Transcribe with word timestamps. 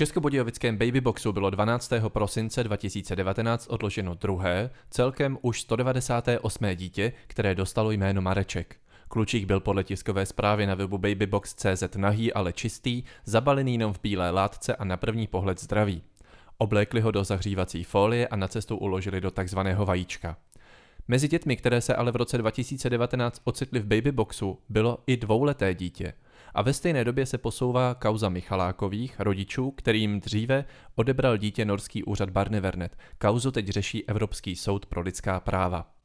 českobudějovickém 0.00 0.76
Babyboxu 0.76 1.32
bylo 1.32 1.50
12. 1.50 1.92
prosince 2.08 2.64
2019 2.64 3.66
odloženo 3.70 4.14
druhé, 4.14 4.70
celkem 4.90 5.38
už 5.42 5.60
198. 5.60 6.64
dítě, 6.74 7.12
které 7.26 7.54
dostalo 7.54 7.90
jméno 7.90 8.22
Mareček. 8.22 8.76
Klučík 9.08 9.44
byl 9.44 9.60
podle 9.60 9.84
tiskové 9.84 10.26
zprávy 10.26 10.66
na 10.66 10.74
webu 10.74 10.98
babybox.cz 10.98 11.96
nahý, 11.96 12.32
ale 12.32 12.52
čistý, 12.52 13.02
zabalený 13.24 13.72
jenom 13.72 13.92
v 13.92 14.00
bílé 14.02 14.30
látce 14.30 14.76
a 14.76 14.84
na 14.84 14.96
první 14.96 15.26
pohled 15.26 15.60
zdravý. 15.60 16.02
Oblékli 16.58 17.00
ho 17.00 17.10
do 17.10 17.24
zahřívací 17.24 17.84
folie 17.84 18.28
a 18.28 18.36
na 18.36 18.48
cestu 18.48 18.76
uložili 18.76 19.20
do 19.20 19.30
takzvaného 19.30 19.86
vajíčka. 19.86 20.36
Mezi 21.08 21.28
dětmi, 21.28 21.56
které 21.56 21.80
se 21.80 21.94
ale 21.94 22.12
v 22.12 22.16
roce 22.16 22.38
2019 22.38 23.40
ocitly 23.44 23.80
v 23.80 23.86
babyboxu, 23.86 24.58
bylo 24.68 24.98
i 25.06 25.16
dvouleté 25.16 25.74
dítě. 25.74 26.12
A 26.54 26.62
ve 26.62 26.72
stejné 26.72 27.04
době 27.04 27.26
se 27.26 27.38
posouvá 27.38 27.94
kauza 27.94 28.28
Michalákových, 28.28 29.20
rodičů, 29.20 29.70
kterým 29.70 30.20
dříve 30.20 30.64
odebral 30.94 31.36
dítě 31.36 31.64
norský 31.64 32.04
úřad 32.04 32.30
Barnevernet. 32.30 32.96
Kauzu 33.18 33.50
teď 33.50 33.68
řeší 33.68 34.08
Evropský 34.08 34.56
soud 34.56 34.86
pro 34.86 35.00
lidská 35.00 35.40
práva. 35.40 35.99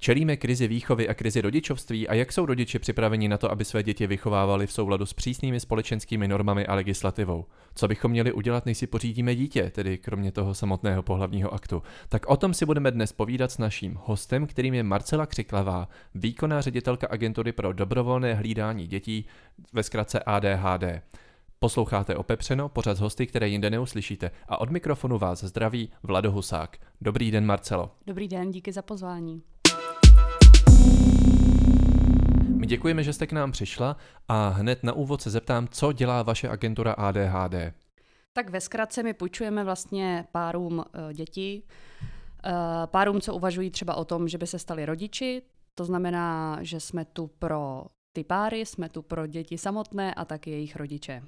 Čelíme 0.00 0.36
krizi 0.36 0.68
výchovy 0.68 1.08
a 1.08 1.14
krizi 1.14 1.40
rodičovství 1.40 2.08
a 2.08 2.14
jak 2.14 2.32
jsou 2.32 2.46
rodiče 2.46 2.78
připraveni 2.78 3.28
na 3.28 3.38
to, 3.38 3.50
aby 3.50 3.64
své 3.64 3.82
děti 3.82 4.06
vychovávali 4.06 4.66
v 4.66 4.72
souladu 4.72 5.06
s 5.06 5.12
přísnými 5.12 5.60
společenskými 5.60 6.28
normami 6.28 6.66
a 6.66 6.74
legislativou? 6.74 7.44
Co 7.74 7.88
bychom 7.88 8.10
měli 8.10 8.32
udělat, 8.32 8.66
než 8.66 8.78
si 8.78 8.86
pořídíme 8.86 9.34
dítě, 9.34 9.70
tedy 9.70 9.98
kromě 9.98 10.32
toho 10.32 10.54
samotného 10.54 11.02
pohlavního 11.02 11.54
aktu? 11.54 11.82
Tak 12.08 12.26
o 12.26 12.36
tom 12.36 12.54
si 12.54 12.66
budeme 12.66 12.90
dnes 12.90 13.12
povídat 13.12 13.52
s 13.52 13.58
naším 13.58 13.98
hostem, 14.04 14.46
kterým 14.46 14.74
je 14.74 14.82
Marcela 14.82 15.26
Křiklavá, 15.26 15.88
výkonná 16.14 16.60
ředitelka 16.60 17.06
agentury 17.10 17.52
pro 17.52 17.72
dobrovolné 17.72 18.34
hlídání 18.34 18.86
dětí, 18.86 19.26
ve 19.72 19.82
zkratce 19.82 20.20
ADHD. 20.20 20.84
Posloucháte 21.58 22.16
Opepřeno, 22.16 22.68
pořad 22.68 22.96
z 22.96 23.00
hosty, 23.00 23.26
které 23.26 23.48
jinde 23.48 23.70
neuslyšíte. 23.70 24.30
A 24.48 24.60
od 24.60 24.70
mikrofonu 24.70 25.18
vás 25.18 25.44
zdraví 25.44 25.90
Vlado 26.02 26.32
Husák. 26.32 26.76
Dobrý 27.00 27.30
den, 27.30 27.46
Marcelo. 27.46 27.90
Dobrý 28.06 28.28
den, 28.28 28.50
díky 28.50 28.72
za 28.72 28.82
pozvání. 28.82 29.42
Děkujeme, 32.68 33.02
že 33.02 33.12
jste 33.12 33.26
k 33.26 33.32
nám 33.32 33.52
přišla 33.52 33.96
a 34.28 34.48
hned 34.48 34.84
na 34.84 34.92
úvod 34.92 35.22
se 35.22 35.30
zeptám, 35.30 35.68
co 35.68 35.92
dělá 35.92 36.22
vaše 36.22 36.48
agentura 36.48 36.92
ADHD. 36.92 37.54
Tak 38.32 38.50
ve 38.50 38.60
zkratce 38.60 39.02
my 39.02 39.14
půjčujeme 39.14 39.64
vlastně 39.64 40.24
párům 40.32 40.78
uh, 40.78 41.12
děti, 41.12 41.62
uh, 42.02 42.52
párům, 42.86 43.20
co 43.20 43.34
uvažují 43.34 43.70
třeba 43.70 43.94
o 43.94 44.04
tom, 44.04 44.28
že 44.28 44.38
by 44.38 44.46
se 44.46 44.58
stali 44.58 44.86
rodiči, 44.86 45.42
to 45.74 45.84
znamená, 45.84 46.58
že 46.60 46.80
jsme 46.80 47.04
tu 47.04 47.26
pro 47.26 47.84
ty 48.12 48.24
páry, 48.24 48.66
jsme 48.66 48.88
tu 48.88 49.02
pro 49.02 49.26
děti 49.26 49.58
samotné 49.58 50.14
a 50.14 50.24
taky 50.24 50.50
jejich 50.50 50.76
rodiče. 50.76 51.22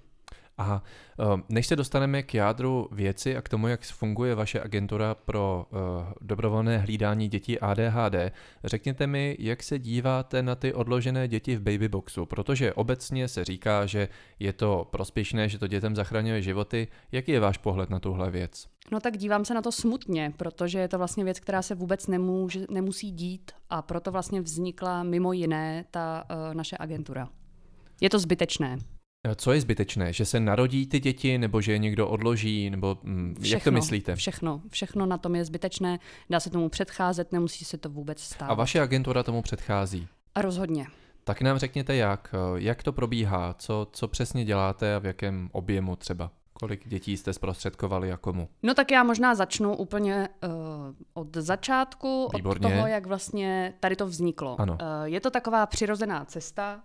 Aha, 0.60 0.82
ehm, 1.18 1.42
než 1.48 1.66
se 1.66 1.76
dostaneme 1.76 2.22
k 2.22 2.34
jádru 2.34 2.88
věci 2.92 3.36
a 3.36 3.42
k 3.42 3.48
tomu, 3.48 3.68
jak 3.68 3.82
funguje 3.82 4.34
vaše 4.34 4.60
agentura 4.60 5.14
pro 5.14 5.66
uh, 5.70 5.78
dobrovolné 6.20 6.78
hlídání 6.78 7.28
dětí 7.28 7.60
ADHD, 7.60 8.32
řekněte 8.64 9.06
mi, 9.06 9.36
jak 9.38 9.62
se 9.62 9.78
díváte 9.78 10.42
na 10.42 10.54
ty 10.54 10.74
odložené 10.74 11.28
děti 11.28 11.56
v 11.56 11.60
babyboxu, 11.60 12.26
protože 12.26 12.72
obecně 12.72 13.28
se 13.28 13.44
říká, 13.44 13.86
že 13.86 14.08
je 14.38 14.52
to 14.52 14.88
prospěšné, 14.90 15.48
že 15.48 15.58
to 15.58 15.66
dětem 15.66 15.96
zachraňuje 15.96 16.42
životy. 16.42 16.88
Jaký 17.12 17.32
je 17.32 17.40
váš 17.40 17.58
pohled 17.58 17.90
na 17.90 17.98
tuhle 17.98 18.30
věc? 18.30 18.66
No 18.92 19.00
tak 19.00 19.16
dívám 19.16 19.44
se 19.44 19.54
na 19.54 19.62
to 19.62 19.72
smutně, 19.72 20.32
protože 20.36 20.78
je 20.78 20.88
to 20.88 20.98
vlastně 20.98 21.24
věc, 21.24 21.40
která 21.40 21.62
se 21.62 21.74
vůbec 21.74 22.06
nemůže, 22.06 22.66
nemusí 22.70 23.10
dít 23.10 23.50
a 23.70 23.82
proto 23.82 24.12
vlastně 24.12 24.40
vznikla 24.40 25.02
mimo 25.02 25.32
jiné 25.32 25.84
ta 25.90 26.24
uh, 26.30 26.54
naše 26.54 26.76
agentura. 26.80 27.28
Je 28.00 28.10
to 28.10 28.18
zbytečné. 28.18 28.78
Eh, 29.24 29.34
co 29.34 29.52
je 29.52 29.60
zbytečné? 29.60 30.12
Že 30.12 30.24
se 30.24 30.40
narodí 30.40 30.86
ty 30.86 31.00
děti, 31.00 31.38
nebo 31.38 31.60
že 31.60 31.72
je 31.72 31.78
někdo 31.78 32.08
odloží, 32.08 32.70
nebo 32.70 32.98
hm, 33.04 33.34
všechno, 33.40 33.56
jak 33.56 33.64
to 33.64 33.70
myslíte? 33.70 34.16
Všechno, 34.16 34.62
všechno 34.68 35.06
na 35.06 35.18
tom 35.18 35.34
je 35.34 35.44
zbytečné, 35.44 35.98
dá 36.30 36.40
se 36.40 36.50
tomu 36.50 36.68
předcházet, 36.68 37.32
nemusí 37.32 37.64
se 37.64 37.78
to 37.78 37.88
vůbec 37.88 38.20
stát. 38.20 38.46
A 38.46 38.54
vaše 38.54 38.80
agentura 38.80 39.22
tomu 39.22 39.42
předchází? 39.42 40.08
A 40.34 40.42
rozhodně. 40.42 40.86
Tak 41.24 41.42
nám 41.42 41.58
řekněte 41.58 41.96
jak, 41.96 42.34
eh, 42.34 42.60
jak 42.60 42.82
to 42.82 42.92
probíhá, 42.92 43.54
co, 43.58 43.88
co 43.92 44.08
přesně 44.08 44.44
děláte 44.44 44.94
a 44.94 44.98
v 44.98 45.06
jakém 45.06 45.48
objemu 45.52 45.96
třeba? 45.96 46.30
Kolik 46.52 46.88
dětí 46.88 47.16
jste 47.16 47.32
zprostředkovali 47.32 48.12
a 48.12 48.16
komu? 48.16 48.48
No 48.62 48.74
tak 48.74 48.90
já 48.90 49.02
možná 49.02 49.34
začnu 49.34 49.76
úplně 49.76 50.28
uh, 50.44 50.50
od 51.14 51.36
začátku, 51.36 52.30
Výborně. 52.36 52.66
od 52.66 52.70
toho, 52.70 52.86
jak 52.86 53.06
vlastně 53.06 53.74
tady 53.80 53.96
to 53.96 54.06
vzniklo. 54.06 54.60
Ano. 54.60 54.72
Uh, 54.72 54.78
je 55.04 55.20
to 55.20 55.30
taková 55.30 55.66
přirozená 55.66 56.24
cesta, 56.24 56.80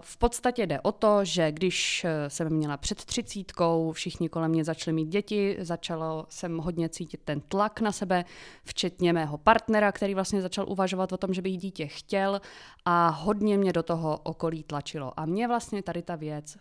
v 0.00 0.16
podstatě 0.16 0.66
jde 0.66 0.80
o 0.80 0.92
to, 0.92 1.24
že 1.24 1.52
když 1.52 2.04
eh, 2.04 2.30
jsem 2.30 2.52
měla 2.52 2.76
před 2.76 3.04
třicítkou, 3.04 3.92
všichni 3.92 4.28
kolem 4.28 4.50
mě 4.50 4.64
začali 4.64 4.94
mít 4.94 5.08
děti, 5.08 5.56
začalo 5.60 6.26
jsem 6.28 6.58
hodně 6.58 6.88
cítit 6.88 7.20
ten 7.24 7.40
tlak 7.40 7.80
na 7.80 7.92
sebe, 7.92 8.24
včetně 8.64 9.12
mého 9.12 9.38
partnera, 9.38 9.92
který 9.92 10.14
vlastně 10.14 10.42
začal 10.42 10.64
uvažovat 10.68 11.12
o 11.12 11.16
tom, 11.16 11.34
že 11.34 11.42
by 11.42 11.50
jí 11.50 11.56
dítě 11.56 11.86
chtěl 11.86 12.40
a 12.84 13.08
hodně 13.08 13.58
mě 13.58 13.72
do 13.72 13.82
toho 13.82 14.18
okolí 14.22 14.62
tlačilo. 14.62 15.20
A 15.20 15.26
mě 15.26 15.48
vlastně 15.48 15.82
tady 15.82 16.02
ta 16.02 16.16
věc, 16.16 16.58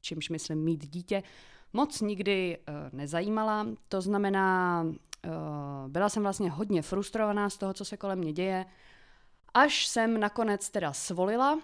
čímž 0.00 0.28
myslím 0.28 0.58
mít 0.64 0.88
dítě, 0.90 1.22
moc 1.72 2.00
nikdy 2.00 2.58
uh, 2.58 2.74
nezajímala. 2.98 3.66
To 3.88 4.00
znamená, 4.00 4.86
byla 5.88 6.08
jsem 6.08 6.22
vlastně 6.22 6.50
hodně 6.50 6.82
frustrovaná 6.82 7.50
z 7.50 7.56
toho, 7.56 7.72
co 7.72 7.84
se 7.84 7.96
kolem 7.96 8.18
mě 8.18 8.32
děje, 8.32 8.66
až 9.54 9.86
jsem 9.86 10.20
nakonec 10.20 10.70
teda 10.70 10.92
svolila 10.92 11.58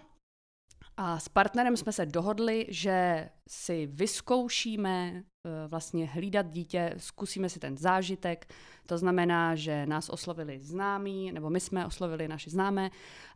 a 1.00 1.18
s 1.18 1.28
partnerem 1.28 1.76
jsme 1.76 1.92
se 1.92 2.06
dohodli, 2.06 2.66
že 2.68 3.28
si 3.48 3.86
vyzkoušíme 3.86 5.12
eh, 5.14 5.68
vlastně 5.68 6.06
hlídat 6.06 6.50
dítě, 6.50 6.94
zkusíme 6.96 7.48
si 7.48 7.58
ten 7.58 7.76
zážitek. 7.76 8.54
To 8.86 8.98
znamená, 8.98 9.54
že 9.54 9.86
nás 9.86 10.08
oslovili 10.08 10.58
známí, 10.60 11.32
nebo 11.32 11.50
my 11.50 11.60
jsme 11.60 11.86
oslovili 11.86 12.28
naši 12.28 12.50
známé 12.50 12.90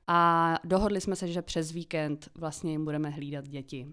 a 0.06 0.54
dohodli 0.64 1.00
jsme 1.00 1.16
se, 1.16 1.28
že 1.28 1.42
přes 1.42 1.72
víkend 1.72 2.28
vlastně 2.34 2.72
jim 2.72 2.84
budeme 2.84 3.10
hlídat 3.10 3.48
děti. 3.48 3.86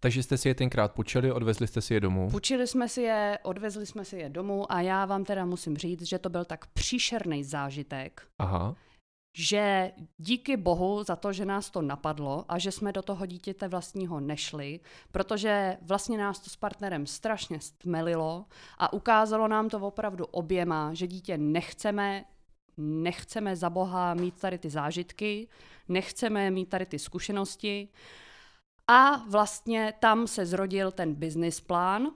Takže 0.00 0.22
jste 0.22 0.36
si 0.38 0.48
je 0.48 0.54
tenkrát 0.54 0.92
půjčili, 0.92 1.32
odvezli 1.32 1.66
jste 1.66 1.80
si 1.80 1.94
je 1.94 2.00
domů? 2.00 2.30
Půjčili 2.30 2.66
jsme 2.66 2.88
si 2.88 3.02
je, 3.02 3.38
odvezli 3.42 3.86
jsme 3.86 4.04
si 4.04 4.16
je 4.16 4.28
domů 4.28 4.72
a 4.72 4.80
já 4.80 5.04
vám 5.06 5.24
teda 5.24 5.44
musím 5.44 5.76
říct, 5.76 6.02
že 6.02 6.18
to 6.18 6.28
byl 6.28 6.44
tak 6.44 6.66
příšerný 6.66 7.44
zážitek. 7.44 8.22
Aha 8.38 8.76
že 9.32 9.92
díky 10.18 10.56
bohu 10.56 11.04
za 11.04 11.16
to, 11.16 11.32
že 11.32 11.44
nás 11.44 11.70
to 11.70 11.82
napadlo 11.82 12.44
a 12.48 12.58
že 12.58 12.72
jsme 12.72 12.92
do 12.92 13.02
toho 13.02 13.26
dítěte 13.26 13.68
vlastního 13.68 14.20
nešli, 14.20 14.80
protože 15.12 15.76
vlastně 15.82 16.18
nás 16.18 16.40
to 16.40 16.50
s 16.50 16.56
partnerem 16.56 17.06
strašně 17.06 17.60
stmelilo 17.60 18.46
a 18.78 18.92
ukázalo 18.92 19.48
nám 19.48 19.68
to 19.68 19.78
opravdu 19.78 20.26
oběma, 20.26 20.94
že 20.94 21.06
dítě 21.06 21.38
nechceme, 21.38 22.24
nechceme 22.76 23.56
za 23.56 23.70
boha 23.70 24.14
mít 24.14 24.40
tady 24.40 24.58
ty 24.58 24.70
zážitky, 24.70 25.48
nechceme 25.88 26.50
mít 26.50 26.68
tady 26.68 26.86
ty 26.86 26.98
zkušenosti. 26.98 27.88
A 28.86 29.16
vlastně 29.16 29.94
tam 30.00 30.26
se 30.26 30.46
zrodil 30.46 30.92
ten 30.92 31.14
business 31.14 31.60
plán, 31.60 32.10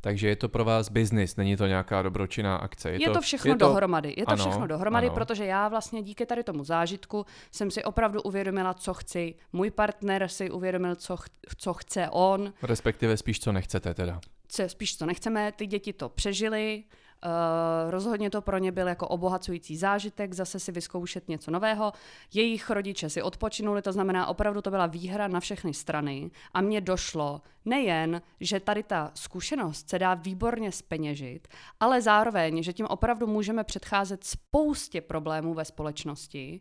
takže 0.00 0.28
je 0.28 0.36
to 0.36 0.48
pro 0.48 0.64
vás 0.64 0.88
biznis, 0.88 1.36
není 1.36 1.56
to 1.56 1.66
nějaká 1.66 2.02
dobročinná 2.02 2.56
akce. 2.56 2.90
Je, 2.90 3.02
je 3.02 3.06
to, 3.06 3.12
to 3.14 3.20
všechno 3.20 3.52
je 3.52 3.56
to... 3.56 3.66
dohromady. 3.68 4.14
Je 4.16 4.26
to 4.26 4.32
ano, 4.32 4.44
všechno 4.44 4.66
dohromady, 4.66 5.06
ano. 5.06 5.14
protože 5.14 5.44
já 5.44 5.68
vlastně 5.68 6.02
díky 6.02 6.26
tady 6.26 6.42
tomu 6.42 6.64
zážitku 6.64 7.26
jsem 7.52 7.70
si 7.70 7.84
opravdu 7.84 8.22
uvědomila, 8.22 8.74
co 8.74 8.94
chci. 8.94 9.34
Můj 9.52 9.70
partner 9.70 10.28
si 10.28 10.50
uvědomil, 10.50 10.94
co, 10.94 11.16
ch- 11.16 11.26
co 11.56 11.74
chce 11.74 12.08
on. 12.10 12.52
Respektive 12.62 13.16
spíš, 13.16 13.40
co 13.40 13.52
nechcete 13.52 13.94
teda. 13.94 14.20
Co, 14.48 14.68
spíš, 14.68 14.96
co 14.96 15.06
nechceme. 15.06 15.52
Ty 15.52 15.66
děti 15.66 15.92
to 15.92 16.08
přežili, 16.08 16.84
Uh, 17.24 17.90
rozhodně 17.90 18.30
to 18.30 18.42
pro 18.42 18.58
ně 18.58 18.72
byl 18.72 18.88
jako 18.88 19.08
obohacující 19.08 19.76
zážitek, 19.76 20.34
zase 20.34 20.60
si 20.60 20.72
vyzkoušet 20.72 21.28
něco 21.28 21.50
nového. 21.50 21.92
Jejich 22.34 22.70
rodiče 22.70 23.10
si 23.10 23.22
odpočinuli, 23.22 23.82
to 23.82 23.92
znamená, 23.92 24.26
opravdu 24.26 24.62
to 24.62 24.70
byla 24.70 24.86
výhra 24.86 25.28
na 25.28 25.40
všechny 25.40 25.74
strany. 25.74 26.30
A 26.54 26.60
mně 26.60 26.80
došlo 26.80 27.42
nejen, 27.64 28.22
že 28.40 28.60
tady 28.60 28.82
ta 28.82 29.10
zkušenost 29.14 29.90
se 29.90 29.98
dá 29.98 30.14
výborně 30.14 30.72
speněžit, 30.72 31.48
ale 31.80 32.02
zároveň, 32.02 32.62
že 32.62 32.72
tím 32.72 32.86
opravdu 32.86 33.26
můžeme 33.26 33.64
předcházet 33.64 34.24
spoustě 34.24 35.00
problémů 35.00 35.54
ve 35.54 35.64
společnosti 35.64 36.60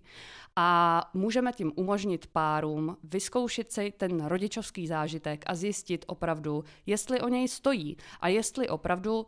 a 0.56 1.02
můžeme 1.14 1.54
tím 1.54 1.72
umožnit 1.76 2.28
párům 2.28 2.98
vyzkoušet 3.04 3.72
si 3.72 3.94
ten 3.98 4.26
rodičovský 4.26 4.88
zážitek 4.88 5.44
a 5.48 5.56
zjistit 5.56 6.06
opravdu, 6.08 6.64
jestli 6.86 7.22
o 7.22 7.30
něj 7.30 7.48
stojí 7.48 7.98
a 8.22 8.28
jestli 8.28 8.70
opravdu 8.70 9.26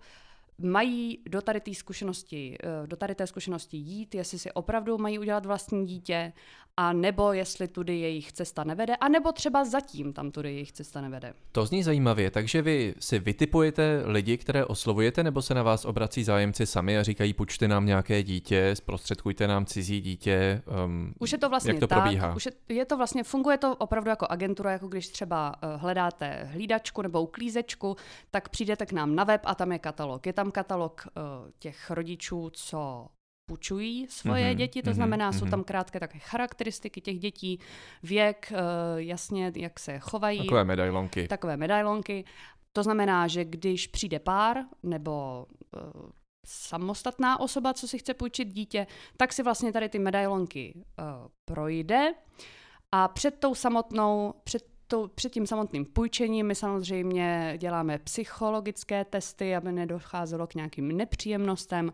mají 0.60 1.20
do 1.30 1.42
tady 1.42 1.62
zkušenosti, 1.74 2.58
eh, 2.64 2.88
do 2.88 2.96
tady 2.96 3.16
té 3.16 3.28
zkušenosti 3.28 3.78
jít, 3.78 4.16
jestli 4.16 4.40
si 4.40 4.52
opravdu 4.52 4.98
mají 4.98 5.20
udělat 5.20 5.46
vlastní 5.46 5.88
dítě, 5.88 6.34
a 6.80 6.94
nebo 6.94 7.34
jestli 7.34 7.68
tudy 7.68 8.00
jejich 8.00 8.32
cesta 8.32 8.64
nevede, 8.64 8.96
a 8.96 9.08
nebo 9.08 9.32
třeba 9.32 9.66
zatím 9.66 10.14
tam 10.14 10.32
tudy 10.32 10.54
jejich 10.54 10.72
cesta 10.72 11.02
nevede. 11.02 11.34
To 11.52 11.66
zní 11.66 11.84
zajímavě, 11.84 12.32
takže 12.32 12.62
vy 12.62 12.96
si 13.00 13.20
vytipujete 13.20 14.04
lidi, 14.06 14.38
které 14.38 14.66
oslovujete, 14.66 15.24
nebo 15.24 15.42
se 15.42 15.54
na 15.54 15.64
vás 15.64 15.86
obrací 15.86 16.24
zájemci 16.24 16.66
sami 16.66 16.98
a 16.98 17.04
říkají, 17.04 17.34
půjčte 17.34 17.68
nám 17.68 17.86
nějaké 17.86 18.24
dítě, 18.24 18.76
zprostředkujte 18.76 19.48
nám 19.48 19.66
cizí 19.66 20.02
dítě. 20.02 20.62
Um, 20.86 21.14
už 21.20 21.32
je 21.32 21.38
to 21.38 21.50
vlastně 21.50 21.72
jak 21.72 21.80
to 21.80 21.88
tak, 21.88 22.02
probíhá? 22.02 22.36
Už 22.36 22.46
je, 22.46 22.52
je 22.70 22.86
to 22.86 22.98
vlastně, 22.98 23.24
funguje 23.24 23.58
to 23.58 23.76
opravdu 23.76 24.10
jako 24.10 24.28
agentura, 24.30 24.72
jako 24.72 24.88
když 24.88 25.08
třeba 25.08 25.56
uh, 25.64 25.82
hledáte 25.82 26.50
hlídačku 26.52 27.02
nebo 27.02 27.22
uklízečku, 27.22 27.96
tak 28.32 28.50
přijdete 28.50 28.86
k 28.86 28.92
nám 28.92 29.16
na 29.16 29.24
web 29.24 29.42
a 29.44 29.56
tam 29.56 29.72
je 29.72 29.80
katalog. 29.80 30.26
Je 30.26 30.34
tam 30.34 30.52
katalog 30.52 31.08
uh, 31.08 31.50
těch 31.60 31.92
rodičů, 31.92 32.50
co 32.54 33.08
půjčují 33.50 34.08
svoje 34.10 34.54
mm-hmm, 34.54 34.58
děti, 34.58 34.82
to 34.82 34.90
mm-hmm, 34.90 34.94
znamená, 34.94 35.32
mm-hmm. 35.32 35.40
jsou 35.40 35.46
tam 35.46 35.64
krátké 35.64 36.00
také 36.00 36.20
charakteristiky 36.20 37.02
těch 37.02 37.20
dětí, 37.20 37.60
věk, 38.04 38.52
uh, 38.52 38.58
jasně, 38.98 39.52
jak 39.56 39.80
se 39.80 40.00
chovají. 40.00 40.40
Takové 40.40 40.64
medailonky. 40.64 41.28
Takové 41.28 41.58
medailonky. 41.58 42.26
To 42.74 42.84
znamená, 42.84 43.28
že 43.28 43.46
když 43.46 43.88
přijde 43.88 44.20
pár 44.20 44.58
nebo 44.84 45.46
uh, 45.50 46.10
samostatná 46.46 47.40
osoba, 47.40 47.74
co 47.74 47.88
si 47.88 47.98
chce 47.98 48.14
půjčit 48.14 48.54
dítě, 48.54 48.88
tak 49.18 49.34
si 49.34 49.44
vlastně 49.44 49.72
tady 49.72 49.90
ty 49.90 50.00
medailonky 50.00 50.74
uh, 50.76 51.28
projde 51.46 52.14
a 52.92 53.08
před 53.08 53.40
tou 53.40 53.56
samotnou, 53.56 54.34
před 54.44 54.66
to, 54.90 55.08
před 55.16 55.32
tím 55.32 55.48
samotným 55.48 55.86
půjčením 55.86 56.48
my 56.48 56.56
samozřejmě 56.56 57.54
děláme 57.58 57.98
psychologické 57.98 59.06
testy, 59.06 59.56
aby 59.56 59.72
nedocházelo 59.72 60.48
k 60.48 60.56
nějakým 60.56 60.98
nepříjemnostem 60.98 61.94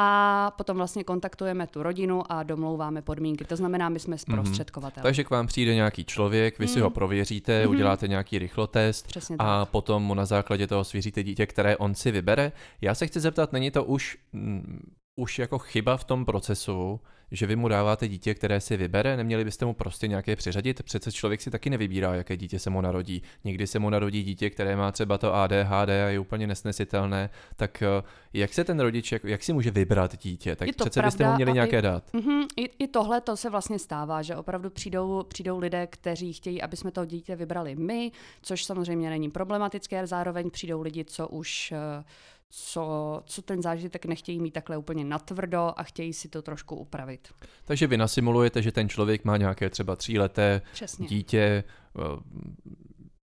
a 0.00 0.50
potom 0.56 0.76
vlastně 0.76 1.04
kontaktujeme 1.04 1.66
tu 1.66 1.82
rodinu 1.82 2.32
a 2.32 2.42
domlouváme 2.42 3.02
podmínky. 3.02 3.44
To 3.44 3.56
znamená, 3.56 3.88
my 3.88 3.98
jsme 3.98 4.12
mhm. 4.14 4.18
zprostředkovatel. 4.18 5.00
Mm-hmm. 5.00 5.02
Takže 5.02 5.24
k 5.24 5.30
vám 5.30 5.46
přijde 5.46 5.74
nějaký 5.74 6.04
člověk, 6.04 6.58
vy 6.58 6.64
mm. 6.64 6.68
si 6.68 6.80
ho 6.80 6.86
mhm. 6.86 6.94
prověříte, 6.94 7.64
mm-hmm. 7.64 7.70
uděláte 7.70 8.08
nějaký 8.08 8.38
rychlotest 8.38 9.06
Přesně 9.06 9.36
a 9.38 9.60
tak. 9.60 9.68
potom 9.68 10.02
mu 10.02 10.14
na 10.14 10.26
základě 10.26 10.66
toho 10.66 10.84
svěříte 10.84 11.22
dítě, 11.22 11.46
které 11.46 11.76
on 11.76 11.94
si 11.94 12.10
vybere. 12.10 12.52
Já 12.80 12.94
se 12.94 13.06
chci 13.06 13.20
zeptat, 13.20 13.52
není 13.52 13.70
to 13.70 13.84
už, 13.84 14.18
mm, 14.32 14.92
už 15.18 15.38
jako 15.38 15.58
chyba 15.58 15.96
v 15.96 16.04
tom 16.04 16.24
procesu, 16.24 17.00
že 17.30 17.46
vy 17.46 17.56
mu 17.56 17.68
dáváte 17.68 18.08
dítě, 18.08 18.34
které 18.34 18.60
si 18.60 18.76
vybere, 18.76 19.16
neměli 19.16 19.44
byste 19.44 19.64
mu 19.64 19.74
prostě 19.74 20.08
nějaké 20.08 20.36
přiřadit? 20.36 20.82
Přece 20.82 21.12
člověk 21.12 21.40
si 21.40 21.50
taky 21.50 21.70
nevybírá, 21.70 22.14
jaké 22.14 22.36
dítě 22.36 22.58
se 22.58 22.70
mu 22.70 22.80
narodí. 22.80 23.22
Někdy 23.44 23.66
se 23.66 23.78
mu 23.78 23.90
narodí 23.90 24.22
dítě, 24.22 24.50
které 24.50 24.76
má 24.76 24.92
třeba 24.92 25.18
to 25.18 25.34
ADHD 25.34 25.88
a 25.88 26.08
je 26.08 26.18
úplně 26.18 26.46
nesnesitelné, 26.46 27.30
tak 27.56 27.82
eh, 27.82 28.02
jak 28.32 28.54
se 28.54 28.64
ten 28.64 28.80
rodič, 28.80 29.12
jak, 29.12 29.24
jak 29.24 29.42
si 29.42 29.52
může 29.52 29.70
vybrat 29.70 30.18
dítě? 30.18 30.56
Tak 30.56 30.68
přece 30.76 31.02
byste 31.02 31.28
mu 31.28 31.34
měli 31.34 31.52
nějaké 31.52 31.78
i, 31.78 31.82
dát. 31.82 32.12
Uh-huh, 32.12 32.46
i, 32.56 32.84
I 32.84 32.88
tohle 32.88 33.20
to 33.20 33.36
se 33.36 33.50
vlastně 33.50 33.78
stává, 33.78 34.22
že 34.22 34.36
opravdu 34.36 34.70
přijdou, 34.70 35.22
přijdou 35.28 35.58
lidé, 35.58 35.86
kteří 35.86 36.32
chtějí, 36.32 36.62
aby 36.62 36.76
jsme 36.76 36.90
to 36.90 37.04
dítě 37.04 37.36
vybrali 37.36 37.74
my, 37.76 38.12
což 38.42 38.64
samozřejmě 38.64 39.10
není 39.10 39.30
problematické, 39.30 39.98
ale 39.98 40.06
zároveň 40.06 40.50
přijdou 40.50 40.82
lidi, 40.82 41.04
co 41.04 41.28
už 41.28 41.72
uh, 41.72 42.04
co, 42.50 43.22
co 43.26 43.42
ten 43.42 43.62
zážitek 43.62 44.06
nechtějí 44.06 44.40
mít 44.40 44.50
takhle 44.50 44.76
úplně 44.76 45.04
natvrdo 45.04 45.72
a 45.76 45.82
chtějí 45.82 46.12
si 46.12 46.28
to 46.28 46.42
trošku 46.42 46.76
upravit. 46.76 47.28
Takže 47.64 47.86
vy 47.86 47.96
nasimulujete, 47.96 48.62
že 48.62 48.72
ten 48.72 48.88
člověk 48.88 49.24
má 49.24 49.36
nějaké 49.36 49.70
třeba 49.70 49.96
tříleté 49.96 50.62
Přesně. 50.72 51.06
dítě, 51.06 51.64
eh, 51.98 52.02